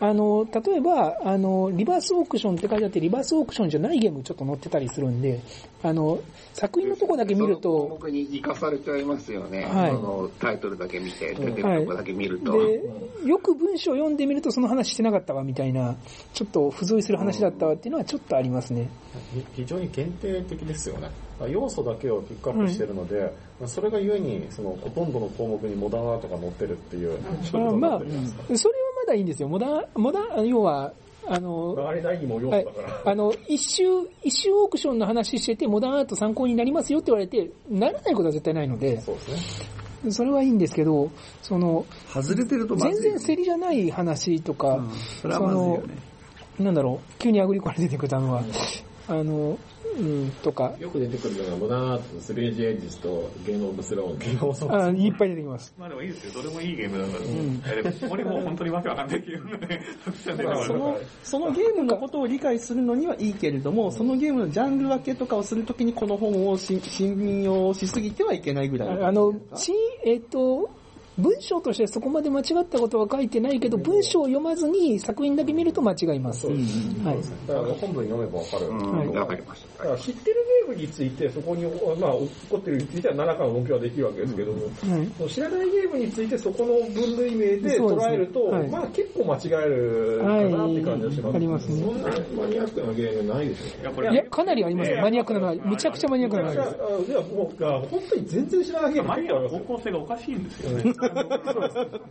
[0.00, 5.40] あの、例えば、あの、リバースオークションって書いてあって、リバースオークションじゃないゲームちょっと載ってたりするんで、
[5.82, 6.18] あの、
[6.54, 9.64] 作品のとこだけ見るそのと、項目に生かされちゃいますよね。
[9.64, 12.52] はいそのタイトルだけ見て、出てるとこだけ見ると。
[12.52, 12.80] で、
[13.26, 15.94] よく文章を読んでみるとその話してなかったわみたいな、
[16.32, 18.88] ちょっと付随する話だったわっていうのはちょっとありますね。
[19.34, 21.10] ひ非常に限定的ですよね。
[21.48, 23.32] 要素だけをピックアップしてるので、
[23.66, 29.48] それがゆえに、その、ほとんどの項目にモダンアートが載ってるっていう、そういうことにまあそれはまだいいんですよ。
[29.48, 30.92] モダン、モダン、要は、
[31.26, 31.74] あの、
[33.04, 33.82] あの、一周、
[34.22, 39.60] 一周オークションの話してて、モダンアート参考になりますよって言われて、ならないことは絶対ないので、そうです
[40.04, 40.12] ね。
[40.12, 41.10] それはいいんですけど、
[41.42, 44.82] その、外れてるとま全然競りじゃない話とか、
[45.20, 45.94] それはまずいよね。
[46.58, 48.42] なんだろう、急にアグリコラ出てくたのは、
[49.08, 49.58] あの、
[49.98, 54.18] うん、とか、よく出てくるのが、モダンアートとスレージエッジスとゲームオブスローン。
[54.18, 55.74] ゲームオブスロあいっぱい出てきます。
[55.78, 56.42] まあでもいいですよ。
[56.42, 57.74] どれもいいゲームだから。
[57.74, 59.82] いやでもここにもう本当にわけわかんないゲームがね、
[60.66, 68.88] その、そのゲームのことを理解するのにはいいけれども、そのゲームのジャンル分けとかをするときにこの本をし信用しすぎてはいけないぐらい。
[69.02, 69.72] ああの、し、
[70.04, 70.70] えっ、と、
[71.20, 76.46] 文章としてそこまで間違ったことは書いてないけど、文章を読まずに作品だけ見ると間違います。
[76.46, 76.56] はい。
[77.46, 78.66] だから本文読めばわかる。
[78.66, 85.30] うん、わかりましだから知ってるゲームについて、そこに、まあ、起こってるについては何らかの動きはできるわけですけども、はい。
[85.30, 91.36] 知らないゲームについてそこの分類名で捉えると、はいまあ結構間違えるかなって感じがします。
[91.36, 91.82] ありますね。
[91.82, 93.80] そんなマニアックなゲームないですよ。
[93.80, 95.00] いや、これいや、かなりありますよ。
[95.00, 97.10] マニアックなのは、むちゃくちゃマニアックなのがあります。
[97.10, 100.94] いやもうあ本当に全然知らないゲームマニアの結構ありますよ方向性がおかしいんですよね。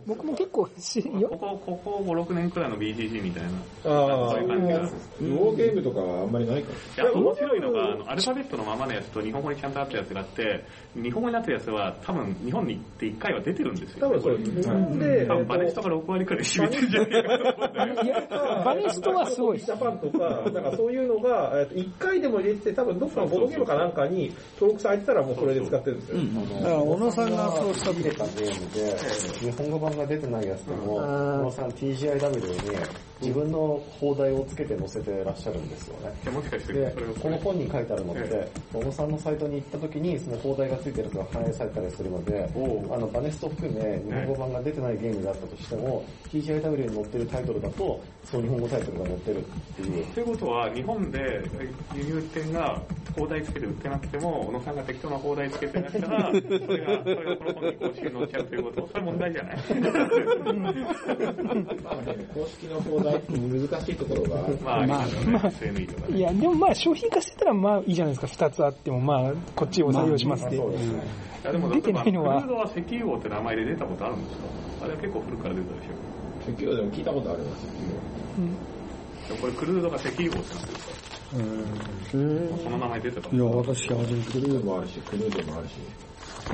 [0.06, 3.50] 僕も結構し、よここ、ここ5、6年くらいの BGG みたいな。
[3.92, 4.80] ああそういう感じが。
[4.80, 7.04] ウォーゲームとかはあんまりないから。
[7.04, 14.08] いや、面白いのが、あのアルファベットのままのやつと日本語にちゃんとあったやつがあって、日本語になってるやつは多分日本に行って1回は出てるんですよ。
[14.08, 14.62] 多分そうです。
[14.62, 26.18] 日本で、多分バネストが6割くらい占めてるんじゃないかといや、バネストはすごいジャパンとか、なんかそういうのが、えっと1回でも入れて、多分どっかのボードゲームかなんかに登録されてたらもうそれで使ってるんですよ。
[26.60, 28.79] だから、小野さんがそうした仕入れたゲームで、
[29.40, 32.78] 日本語版が出てないやつでも、小野さん TGIW に
[33.20, 36.12] 自分の放題をつけて載せてらっしゃるんですよね。
[36.24, 49.42] いやもしかしてでこの本に書いてあるのって、小野さんのサイトに行った時に、その放題がついてるやつが反映されたりするので、あの、バネスト含め、日本語版が出てないゲームだったとしても、TGIW に載ってるタイトルだと、その日本語タイトルが載ってるっ
[49.76, 50.06] ていう。
[50.06, 51.42] ということは、日本で
[51.94, 52.80] 輸入店が
[53.16, 59.60] 放題つけて売ってなくても、小野さんが適当な放題つけてらしたら、それが、それがこの本に公式に載っちゃうということ、それ問題じゃないま
[61.92, 64.48] あね、公式の放題って難しいところが。
[64.62, 66.16] まあ、ますよね、SNE とかね。
[66.18, 68.46] いや、でもまあ商品化してたらまあいいじゃないですか。
[68.46, 70.56] 二つあってもまあこっちを採用しますって。
[70.56, 70.60] い
[71.44, 74.44] やでも出てないのはクルードは石油王って名前で出たことあるんですか
[74.82, 75.90] あれは結構古くから出たでしょ
[76.52, 77.66] 石油でも聞いたことあります。
[79.28, 80.90] でもこれクルードが石油王ってなってるか？
[81.30, 82.16] そ
[82.70, 84.32] の名前出てたいや、私初めて。
[84.32, 85.76] クルーもあるし、クヌードもあるし。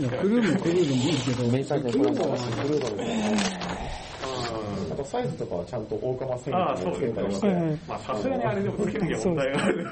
[0.01, 3.77] いや、クルーもクルーでもいいけど、名作でクルードはクルードです
[4.93, 7.49] あとサイズとかはちゃんと大釜線ああ、そうにつけですねたりして、。
[7.89, 9.87] まあさすがにあれでもつけなきゃ問題がある。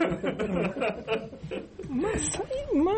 [1.91, 2.95] まあ、さいまあ、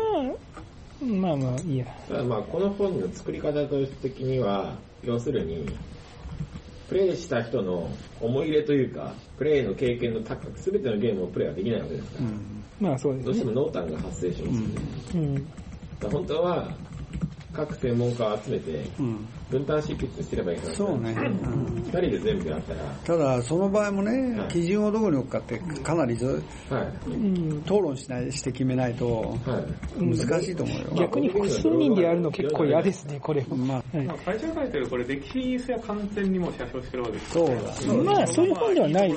[1.05, 1.85] まあまあいいや。
[2.23, 5.67] まあ、この本の作り方として的には、要するに、
[6.89, 7.89] プレイした人の
[8.21, 12.29] 思い入れというか、プレイの経験の高く、すべてのゲームをプレイはできないわけですから、
[12.89, 13.45] まあそうですねどうして。
[13.45, 14.75] も濃淡が発生しますよね。
[15.13, 15.35] うん。
[15.35, 15.47] だか
[16.03, 16.71] ら本当は、
[17.57, 19.27] 各専門家を集めて、うん。
[19.49, 20.75] 分担執筆すればいいから。
[20.75, 21.11] そうね。
[21.11, 27.09] うん二人で全部やったら、ただ、その場合もねはい、基準をどこに置くかってかなりずはい。
[27.09, 29.59] うん討論しない、して決めないとは
[29.99, 30.03] い。
[30.03, 30.87] 難しいと思うよ。
[30.97, 33.43] 逆に複数人でやるの結構嫌ですね、これ。
[33.49, 38.03] まあ、はいまあ最初に書いてるこれ歴史性は完全にもう写真してるわけですそうだ。
[38.03, 39.15] まあ、そういう本ではない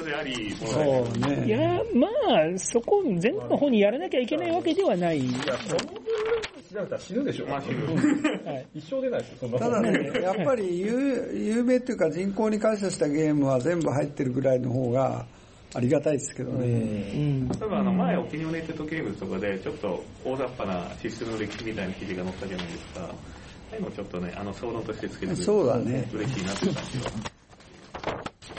[0.65, 0.81] そ
[1.15, 1.47] うね。
[1.47, 1.59] いや、
[1.95, 5.19] まあ、そこ、全部の方にやらなきゃいけないわけではない。
[5.19, 6.40] いや、その分
[6.73, 7.47] 調べたら死ぬでしょ。
[7.47, 7.87] まあ死ぬ
[8.45, 15.27] はい一生出ないですよ、そんなただね、やっぱり 有有名っていうか人口に感謝したゲームは全部入ってるぐらいの方が
[15.75, 16.67] ありがたいですけどね。
[16.67, 17.49] うん。
[17.49, 23.01] 例えばあの前、オピニオネイテッドゲームズとかで、ちょっと大雑把なシステムの歴史みたいな記事が載ったじゃないですか。
[23.03, 23.15] あ
[23.73, 27.13] あいうのちょっとね、あの、総論としてつけてくれるそうだね嬉しいなっていう感じは。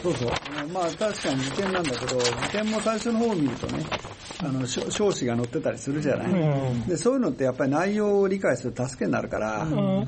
[0.01, 0.31] そうそう。
[0.73, 3.83] まあ確かに辞典なんだけど、辞典も最初の方を見るとね、
[4.43, 10.07] あの、しょ少子が載ってたりするじゃない、うんで、そういうのってやっぱり内容を理解する助けになるから、うん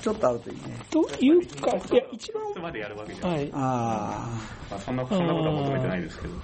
[0.00, 0.62] ちょっとあるといいね。
[0.90, 3.38] というか、いや、一番、までやるわけじゃない。
[3.38, 3.50] はい。
[3.54, 4.40] あ
[4.70, 6.34] まあ、そんな、そんなことは求めてないですけど。
[6.34, 6.40] あ。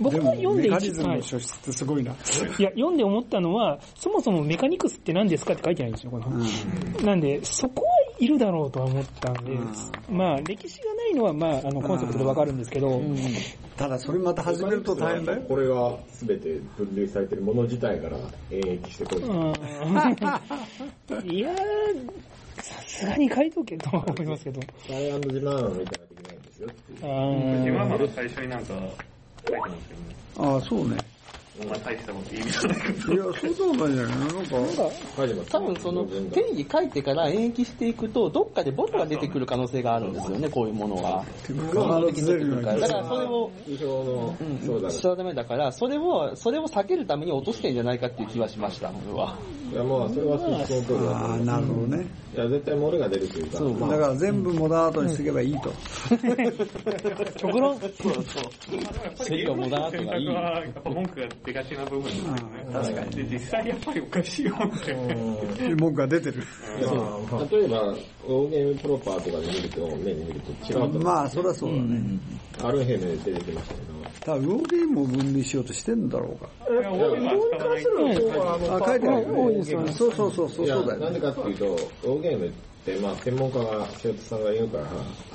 [0.00, 2.12] 僕が読んでメカニズムの書質ってすごいな。
[2.12, 7.04] いや、読んで思ったのは、そもそもメカニクスって何ですかって書いてないんですよ、この本。
[7.04, 9.58] なんで、そこはいるだろうとは思ったんで、
[10.10, 13.00] まあ、歴史がないのは、まあ、あの、コンセプトでわかるんですけど、
[13.76, 15.42] ただそれまた始めると大変だよ。
[15.48, 18.18] これが全て分類されてるもの自体から
[18.50, 19.18] 演繹してこい。
[19.22, 19.30] うん
[21.24, 24.60] いやー、さすがに書いとけとは思いますけど。
[24.86, 26.98] サイアンドジマーンみたいなできないんですよっていう。
[27.02, 28.74] あ自分はまーだ最初になんか
[29.46, 30.16] 書いてますけどね。
[30.36, 31.02] ああ、そうね。
[31.68, 41.24] まあ大したこと意味がないいや、そうでもないんじゃないなんか、多分その定義書いてから演繹していくと、どっかでボツが出てくる可能性があるんですよね、こういうものは。
[41.46, 49.36] 必ず出るだからそれを、通常の、そうだしちゃダメだから、それを、それを避けるために落としてんじゃないかっていう気はしました、俺は。
[49.72, 52.06] いや、まあ、それはその通りだとああ、なるほどね。
[52.34, 55.72] いや、絶対漏れが出るというか、そうまあだから全部モダンアートにしていけばいいと。
[57.36, 58.24] 極論そうそう。
[59.16, 60.26] それがモダンアートがいい。
[60.26, 62.40] やっぱ文句が出がちな部分ですよね。
[62.72, 63.10] 確かに。
[63.10, 64.94] で、実際やっぱりおかしいよって。
[65.74, 66.42] 文句が出てる。
[67.50, 67.94] 例えば、
[68.26, 70.98] オーゲームプロパーとかで見ると、目で見ると違う。
[71.00, 72.02] まあ、そりゃそうだね。
[72.62, 73.90] アルンヘムで出てきましたけど、
[74.20, 76.48] ただ、ウォーゲームを分類しようとしてんだろうか。
[76.70, 78.76] いや、俺は使わないと。
[78.76, 79.42] あ、書いてあるよね。
[79.42, 81.04] 多いですよねそうそうそう、そうだよね。
[81.04, 81.64] なんでかっていうと、
[82.04, 82.50] オーゲームっ
[82.84, 84.84] て、まあ、専門家が、塩田さんが言うから、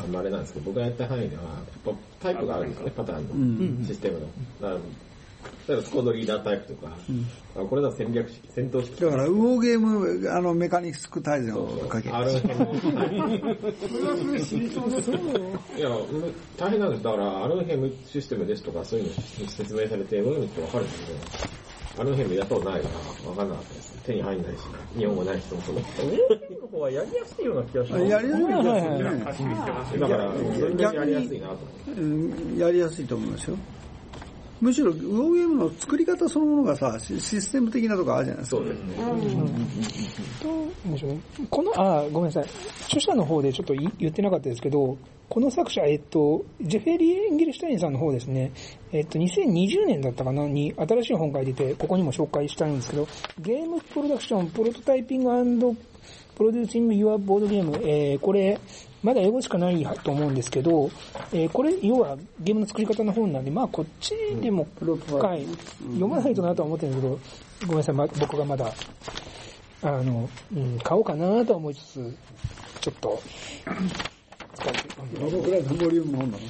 [0.04, 4.80] あんまあれなんですけど、僕がやった範囲では、やっぱタイプがあるんですよね、パターンの、システムの。
[5.68, 6.94] だから例えばスコードリーダータイプとか、
[7.56, 9.02] あこれだと戦略式、戦闘式。
[9.02, 12.10] だから、ウォーゲーム、あの、メカニクス大全を書け。
[12.12, 12.66] アルンヘム。
[15.76, 17.04] いや、む大変なんです。
[17.04, 19.14] だから、アルンヘムシステムですとか、そういうの
[19.48, 22.90] 説明されて、読むってわかるんですけど、アルンヘムやったことないか
[23.24, 23.96] ら、わかんなかったです。
[24.06, 24.60] 手に入んないし、
[24.98, 25.80] 日本語ないし、そもそも。
[25.80, 28.06] の方はやりやすいような気がします。
[28.06, 30.08] やりやすい気がするね。
[30.08, 31.58] だから、それでやりやすいなと
[31.88, 33.58] 思やりやすいと思いますよ。
[34.66, 38.58] むしろ、ウォーゲームの作り方そのものがさ、システム的なとこあるじゃないですか。
[38.58, 38.94] そうですね。
[40.88, 41.22] うでしょうね。
[41.50, 42.30] この、あ、ごめん。
[42.30, 42.44] なさい。
[42.86, 44.98] 著者の方でちょっと言言ってなかったですけど、
[45.30, 47.94] この作者、えっと、ジェフェリー・エンゲルシュタインさん。
[47.94, 48.52] の方ですね、
[48.92, 52.78] えっと、2020年だったかなに新しい本が出て、ここにも紹介したいん。
[52.78, 53.08] ですけど、
[53.40, 55.76] ゲームプロダクション、プロトタイピング
[56.36, 58.60] プロデューシング・ユア・ボードゲーム、えー、これ、
[59.06, 60.90] まだ英語しかないと思うんですけど、
[61.32, 65.46] えー、これ、要はゲームの作り方の本なんで、まあ、こっちでも、はい、
[65.94, 67.20] 読まないとなとは思ってるんですけど、
[67.68, 68.74] ごめんなさい、ま、僕がまだ、
[69.84, 72.18] あの、うん、買おうかなとは思いつつ、
[72.82, 73.22] ちょっと、
[75.20, 76.44] どのくらいのボリュームの本なの？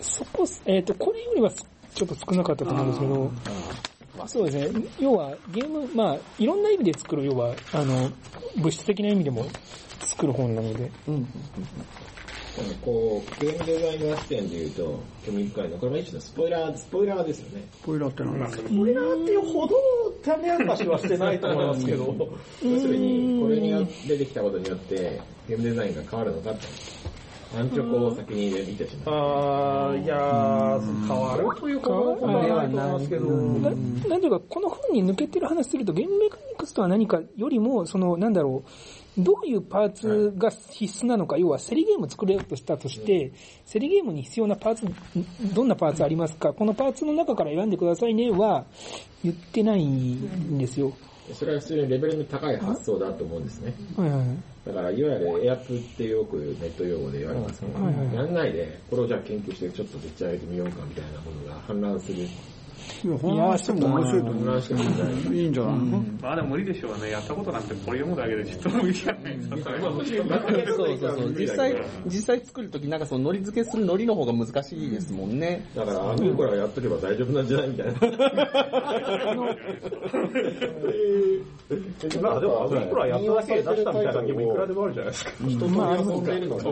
[0.00, 1.64] そこ、えっ、と、これよりはす
[1.94, 3.32] ちょっと少なかったと思うんですけど、
[4.18, 8.10] まあそうですね、要はゲーム、まあいろんな意味で作る、要は、あの、
[8.56, 9.46] 物質的な意味でも
[10.06, 10.90] 作る本なので、
[12.84, 15.74] こう、ゲームデザイナー視点で言うと、興味深いの。
[15.74, 17.64] は、これは一種のスポイラー、スポイラーですよね。
[17.84, 19.76] ポイラーってスポイラーっていうほど
[20.22, 22.14] 種明かしはしてないと思いますけど、
[22.62, 26.66] 要するに、これに出てきたことによって、ゲームデザインが変わるのかって。
[27.56, 29.14] アンチョコを先に見てしまう。
[29.14, 38.70] あーいやー、変わるというほどのことはないと思いますけど、ななんていうか、この本に抜けてる話すると、ゲームメカニクスとは何かよりも、その、なんだろう、
[39.16, 43.32] どういうパーツが必須なのか、要は競りゲームを作れようとしたとして、
[43.70, 44.86] 競りゲームに必要なパーツ、
[45.54, 48.64] どんなパーツありますか、このパーツの中から選んでくださいねは、
[49.22, 50.92] 言ってないんですよ。
[51.32, 53.72] それは普通にレベルの高い発想だと思うんですね。
[53.96, 54.24] はいはい
[54.64, 62.26] だから、いわゆるエアプってよくネット用語で言われますけど、はいはいやんないで、これをじゃあ研究してちょっとでっち上げてみようかみたいなものが氾濫する。
[63.04, 65.16] いや、本話しても面白いと思氾濫してもいいんじゃないう。
[65.34, 65.74] いいんじゃない？
[65.74, 67.10] のまあでも無理でしょうね。
[67.10, 69.70] やったことなんてこれ読むだけでちょっと無理じゃないそうそ
[70.84, 71.34] うそう。
[71.38, 71.74] 実際、
[72.06, 75.66] 実際作るときなんかその海苔付けする海苔の方が難しいですもんね。
[75.74, 77.92] だから、アミコラやっとけば大丈夫な時代みたいな。
[82.20, 85.30] まあでも、アグリコラやっただけで出したみたいなゲームいくらでもあるじゃないですか。
[85.48, 86.64] 一つまあ遊んでいるので、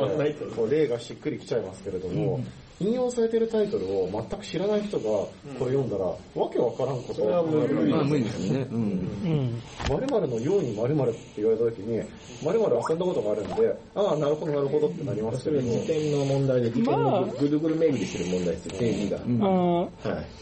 [0.57, 2.41] こう例がしっくりきちゃいますけれども、
[2.83, 5.31] 引用されてるタイトルを全く知らない人がこ
[5.61, 6.17] れ読んだら、わ
[6.51, 8.67] けわからんことはまあ無理ですね。
[8.71, 8.83] うん。
[8.83, 9.63] うん。
[9.89, 12.03] 〇〇のように〇〇って言われた時に、
[12.43, 19.19] 〇〇遊んだことがあるんで、ああ、なるほどなるほどってなりますそれけれども、は時点の問題で、時点まあのぐるぐる巡りする問題ですよ、定義が。
[19.19, 19.89] あはい。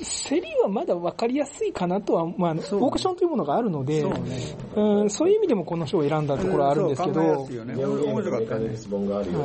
[0.02, 4.02] ー競りはまだ分かりやすいかなとは、まあ、オークションというものがあるので、
[4.76, 8.58] うん、そういう意味でもこの賞を選んだところはあるんですけどメカ。
[8.60, 9.40] ニクス本があるよ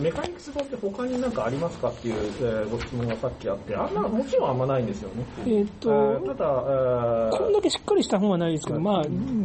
[0.00, 5.24] メカニクス本って他になんかありますかっていう、えーご質問がさっきあって、あんま、もちろんあんまないんですよね。
[5.46, 9.04] えっと、えーただ、えーこんだけしっかりした本はないですけど、まあ、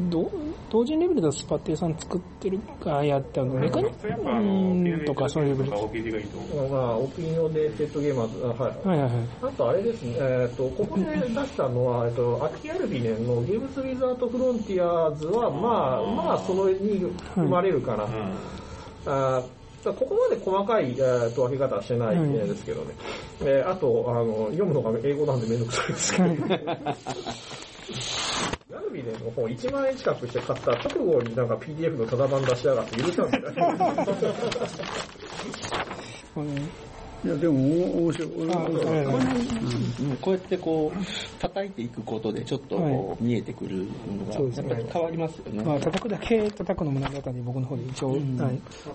[0.09, 0.31] ど
[0.71, 5.71] 同人レベルだとスパティさん作ってるかやったの、メカニやっぱあうの、んとかそういうレベル。
[5.71, 8.87] まあ、オピニオンでテッドゲーマーズ、あはい。
[8.87, 9.27] はいはいはい。
[9.43, 17.05] あとあれですね、えっ、と、ここで出したのは、えっ、と、アキアルビネンのゲームズ・ウィザート・フロンティアーズは、まあ、まあ、そのに
[17.35, 18.07] 生まれるかな。
[19.05, 19.43] あー
[19.93, 22.93] ここまで細かい、えー、と分け方はしてないんですけどね。
[23.41, 26.25] えーあとあの、読むのが英語なんでめんどくさいですけど。
[28.71, 33.53] ガルビネの本1万円近くして買った直後になんか PDF のただ版出しやがって許さんみたいな。
[37.25, 38.29] うんいや、でも、お面白い。
[38.51, 45.63] あはいはいうんこうやってこう、叩いていくことでちょっとこう見えてくるのが、やっぱり変わりますよね。
[45.63, 48.21] まあ、叩くだけ叩くのもなんだったんで、僕の方で一応、はい。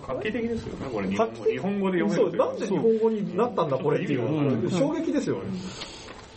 [0.07, 5.51] 画期的ですよね、これ日本語日本語で読めるそう、なんで日本語になったんだこれっていう、衝撃ですよね。